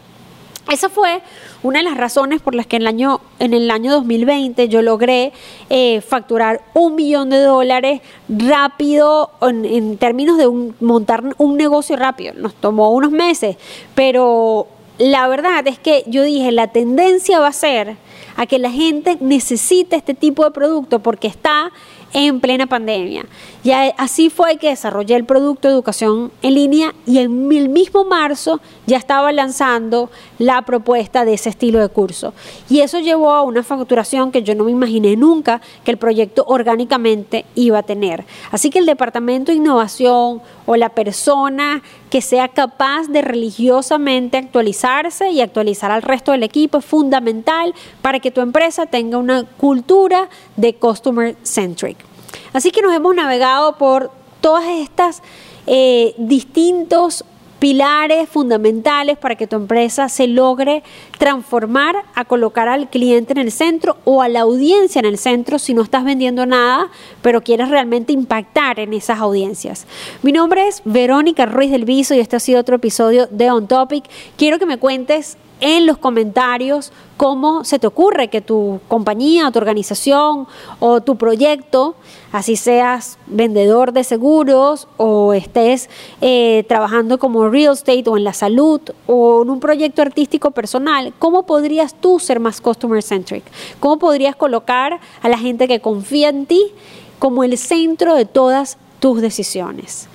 Esa 0.71 0.89
fue 0.89 1.23
una 1.63 1.81
de 1.81 1.85
las 1.85 1.97
razones 1.97 2.41
por 2.41 2.55
las 2.55 2.67
que 2.67 2.77
en 2.77 2.83
el 2.83 2.89
año, 2.89 3.21
en 3.41 3.53
el 3.53 3.71
año 3.71 3.93
2020 3.93 4.69
yo 4.69 4.81
logré 4.81 5.33
eh, 5.71 6.01
facturar 6.01 6.63
un 6.73 6.95
millón 6.95 7.31
de 7.31 7.41
dólares 7.41 8.01
rápido 8.29 9.33
en, 9.43 9.99
términos 9.99 10.39
de 10.39 10.49
montar 10.81 11.25
un 11.39 11.57
negocio 11.57 11.97
rápido. 11.97 12.35
Nos 12.35 12.55
tomó 12.55 12.93
unos 12.93 13.11
meses, 13.11 13.57
pero 13.95 14.69
la 14.99 15.27
verdad 15.27 15.67
es 15.67 15.79
que 15.79 16.05
yo 16.07 16.23
dije, 16.23 16.53
la 16.53 16.69
tendencia 16.69 17.41
va 17.41 17.49
a 17.49 17.53
ser 17.53 17.97
a 18.37 18.47
que 18.47 18.59
la 18.59 18.71
gente 18.71 19.19
necesite 19.21 19.97
este 19.97 20.15
tipo 20.15 20.45
de 20.45 20.53
producto 20.53 21.01
porque 21.01 21.27
está 21.27 21.73
en 22.13 22.41
plena 22.41 22.67
pandemia. 22.67 23.25
Y 23.65 23.71
así 23.71 24.29
fue 24.29 24.57
que 24.57 24.71
desarrollé 24.71 25.15
el 25.15 25.25
producto 25.25 25.69
de 25.69 25.75
educación 25.75 26.33
en 26.43 26.55
línea 26.55 26.95
y 27.07 27.19
en 27.19 27.53
el 27.53 27.69
mismo 27.69 28.05
marzo 28.05 28.61
ya 28.87 28.97
estaba 28.97 29.31
lanzando 29.31 30.11
la 30.41 30.63
propuesta 30.63 31.25
de 31.25 31.35
ese 31.35 31.51
estilo 31.51 31.79
de 31.79 31.89
curso. 31.89 32.35
Y 32.69 32.81
eso 32.81 32.99
llevó 32.99 33.31
a 33.31 33.43
una 33.43 33.63
facturación 33.63 34.33
que 34.33 34.43
yo 34.43 34.57
no 34.57 34.65
me 34.65 34.73
imaginé 34.73 35.15
nunca 35.15 35.61
que 35.85 35.93
el 35.93 35.97
proyecto 35.97 36.45
orgánicamente 36.49 37.45
iba 37.55 37.79
a 37.79 37.83
tener. 37.85 38.25
Así 38.51 38.69
que 38.69 38.81
el 38.81 38.87
departamento 38.87 39.53
de 39.53 39.59
innovación 39.59 40.43
o 40.67 40.77
la 40.77 40.89
persona 40.89 41.83
que 42.11 42.21
sea 42.21 42.49
capaz 42.49 43.07
de 43.07 43.23
religiosamente 43.23 44.39
actualizarse 44.39 45.31
y 45.31 45.41
actualizar 45.41 45.93
al 45.93 46.03
resto 46.03 46.33
del 46.33 46.43
equipo 46.43 46.79
es 46.79 46.85
fundamental 46.85 47.75
para 48.03 48.19
que 48.19 48.33
tu 48.33 48.41
empresa 48.41 48.87
tenga 48.87 49.19
una 49.19 49.45
cultura 49.45 50.29
de 50.57 50.75
customer 50.75 51.37
centric. 51.45 52.12
Así 52.53 52.71
que 52.71 52.83
nos 52.83 52.95
hemos 52.95 53.15
navegado 53.15 53.77
por 53.79 54.11
todas 54.41 54.65
estas 54.67 55.23
eh, 55.67 56.15
distintos 56.19 57.25
pilares 57.63 58.29
fundamentales 58.29 59.17
para 59.17 59.37
que 59.37 59.47
tu 59.47 59.55
empresa 59.55 60.09
se 60.09 60.27
logre 60.27 60.83
transformar 61.17 61.95
a 62.17 62.25
colocar 62.25 62.67
al 62.67 62.91
cliente 62.91 63.35
en 63.35 63.39
el 63.39 63.53
centro 63.53 63.99
o 64.05 64.21
a 64.21 64.29
la 64.29 64.41
audiencia 64.41 64.99
en 64.99 65.05
el 65.05 65.17
centro 65.17 65.61
si 65.61 65.73
no 65.73 65.83
estás 65.83 66.05
vendiendo 66.05 66.45
nada, 66.45 66.91
pero 67.23 67.41
quieres 67.41 67.69
realmente 67.69 68.13
impactar 68.13 68.81
en 68.81 68.93
esas 68.93 69.21
audiencias. 69.21 69.87
Mi 70.25 70.33
nombre 70.33 70.67
es 70.67 70.83
Verónica 70.85 71.47
Ruiz 71.47 71.71
del 71.71 71.85
Viso 71.85 72.15
y 72.15 72.19
este 72.19 72.35
ha 72.35 72.41
sido 72.41 72.59
otro 72.59 72.75
episodio 72.75 73.29
de 73.31 73.53
On 73.53 73.69
Topic. 73.69 74.07
Quiero 74.37 74.59
que 74.59 74.67
me 74.67 74.79
cuentes 74.79 75.37
en 75.63 75.87
los 75.87 75.97
comentarios 75.97 76.93
cómo 77.17 77.65
se 77.65 77.79
te 77.79 77.87
ocurre 77.87 78.29
que 78.29 78.41
tu 78.41 78.81
compañía, 78.89 79.51
tu 79.53 79.61
organización 79.61 80.49
o 80.81 81.01
tu 81.01 81.17
proyecto, 81.17 81.95
así 82.33 82.57
seas 82.57 83.17
vendedor 83.27 83.93
de 83.93 84.03
seguros 84.03 84.89
o 84.97 85.33
estés 85.33 85.89
eh, 86.21 86.65
trabajando 86.67 87.19
como 87.19 87.49
real 87.49 87.75
estate 87.75 88.03
o 88.07 88.17
en 88.17 88.25
la 88.25 88.33
salud 88.33 88.81
o 89.07 89.43
en 89.43 89.51
un 89.51 89.61
proyecto 89.61 90.03
artístico 90.03 90.51
personal, 90.51 91.15
¿cómo 91.21 91.47
podrías 91.47 91.95
tú 91.95 92.19
ser 92.19 92.41
más 92.41 92.61
customer 92.61 93.01
centric? 93.01 93.45
¿Cómo 93.79 94.01
podrías 94.01 94.35
colocar 94.35 94.99
a 95.23 95.29
la 95.29 95.39
gente 95.39 95.69
que 95.69 95.81
confía 95.81 96.29
en 96.29 96.47
ti 96.47 96.73
como 97.21 97.45
el 97.45 97.57
centro 97.57 98.17
de 98.17 98.25
todas 98.25 98.79
tus 98.99 99.21
decisiones? 99.21 100.09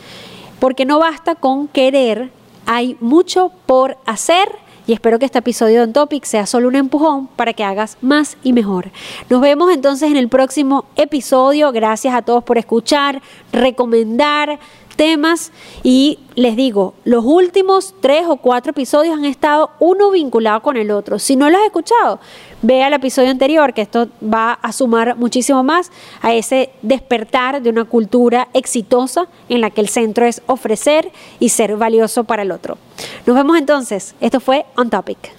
Porque 0.59 0.83
no 0.83 0.99
basta 0.99 1.35
con 1.35 1.69
querer, 1.69 2.31
hay 2.65 2.97
mucho 2.99 3.53
por 3.65 3.97
hacer 4.05 4.66
y 4.87 4.93
espero 4.93 5.19
que 5.19 5.25
este 5.25 5.39
episodio 5.39 5.85
de 5.85 5.91
Topic 5.91 6.23
sea 6.23 6.45
solo 6.45 6.69
un 6.69 6.75
empujón 6.75 7.27
para 7.27 7.51
que 7.51 7.65
hagas 7.65 7.97
más 8.01 8.37
y 8.41 8.53
mejor. 8.53 8.89
Nos 9.29 9.41
vemos 9.41 9.71
entonces 9.73 10.09
en 10.09 10.17
el 10.17 10.29
próximo 10.29 10.85
episodio. 10.95 11.73
Gracias 11.73 12.15
a 12.15 12.21
todos 12.21 12.43
por 12.43 12.57
escuchar, 12.57 13.21
recomendar 13.51 14.59
temas 14.97 15.53
y 15.83 16.19
les 16.35 16.57
digo, 16.57 16.93
los 17.05 17.23
últimos 17.23 17.95
tres 18.01 18.25
o 18.27 18.35
cuatro 18.35 18.71
episodios 18.71 19.17
han 19.17 19.23
estado 19.23 19.71
uno 19.79 20.11
vinculado 20.11 20.61
con 20.61 20.75
el 20.75 20.91
otro. 20.91 21.19
Si 21.19 21.37
no 21.37 21.49
lo 21.49 21.57
has 21.57 21.65
escuchado, 21.65 22.19
vea 22.61 22.87
el 22.87 22.93
episodio 22.93 23.29
anterior, 23.29 23.73
que 23.73 23.83
esto 23.83 24.09
va 24.21 24.53
a 24.53 24.73
sumar 24.73 25.15
muchísimo 25.15 25.63
más 25.63 25.91
a 26.21 26.33
ese 26.33 26.71
despertar 26.81 27.61
de 27.61 27.69
una 27.69 27.85
cultura 27.85 28.49
exitosa 28.53 29.27
en 29.47 29.61
la 29.61 29.69
que 29.69 29.81
el 29.81 29.87
centro 29.87 30.25
es 30.25 30.41
ofrecer 30.47 31.11
y 31.39 31.49
ser 31.49 31.77
valioso 31.77 32.25
para 32.25 32.41
el 32.41 32.51
otro. 32.51 32.77
Nos 33.25 33.35
vemos 33.35 33.57
entonces. 33.57 34.15
Esto 34.19 34.39
fue 34.39 34.65
On 34.75 34.89
Topic. 34.89 35.36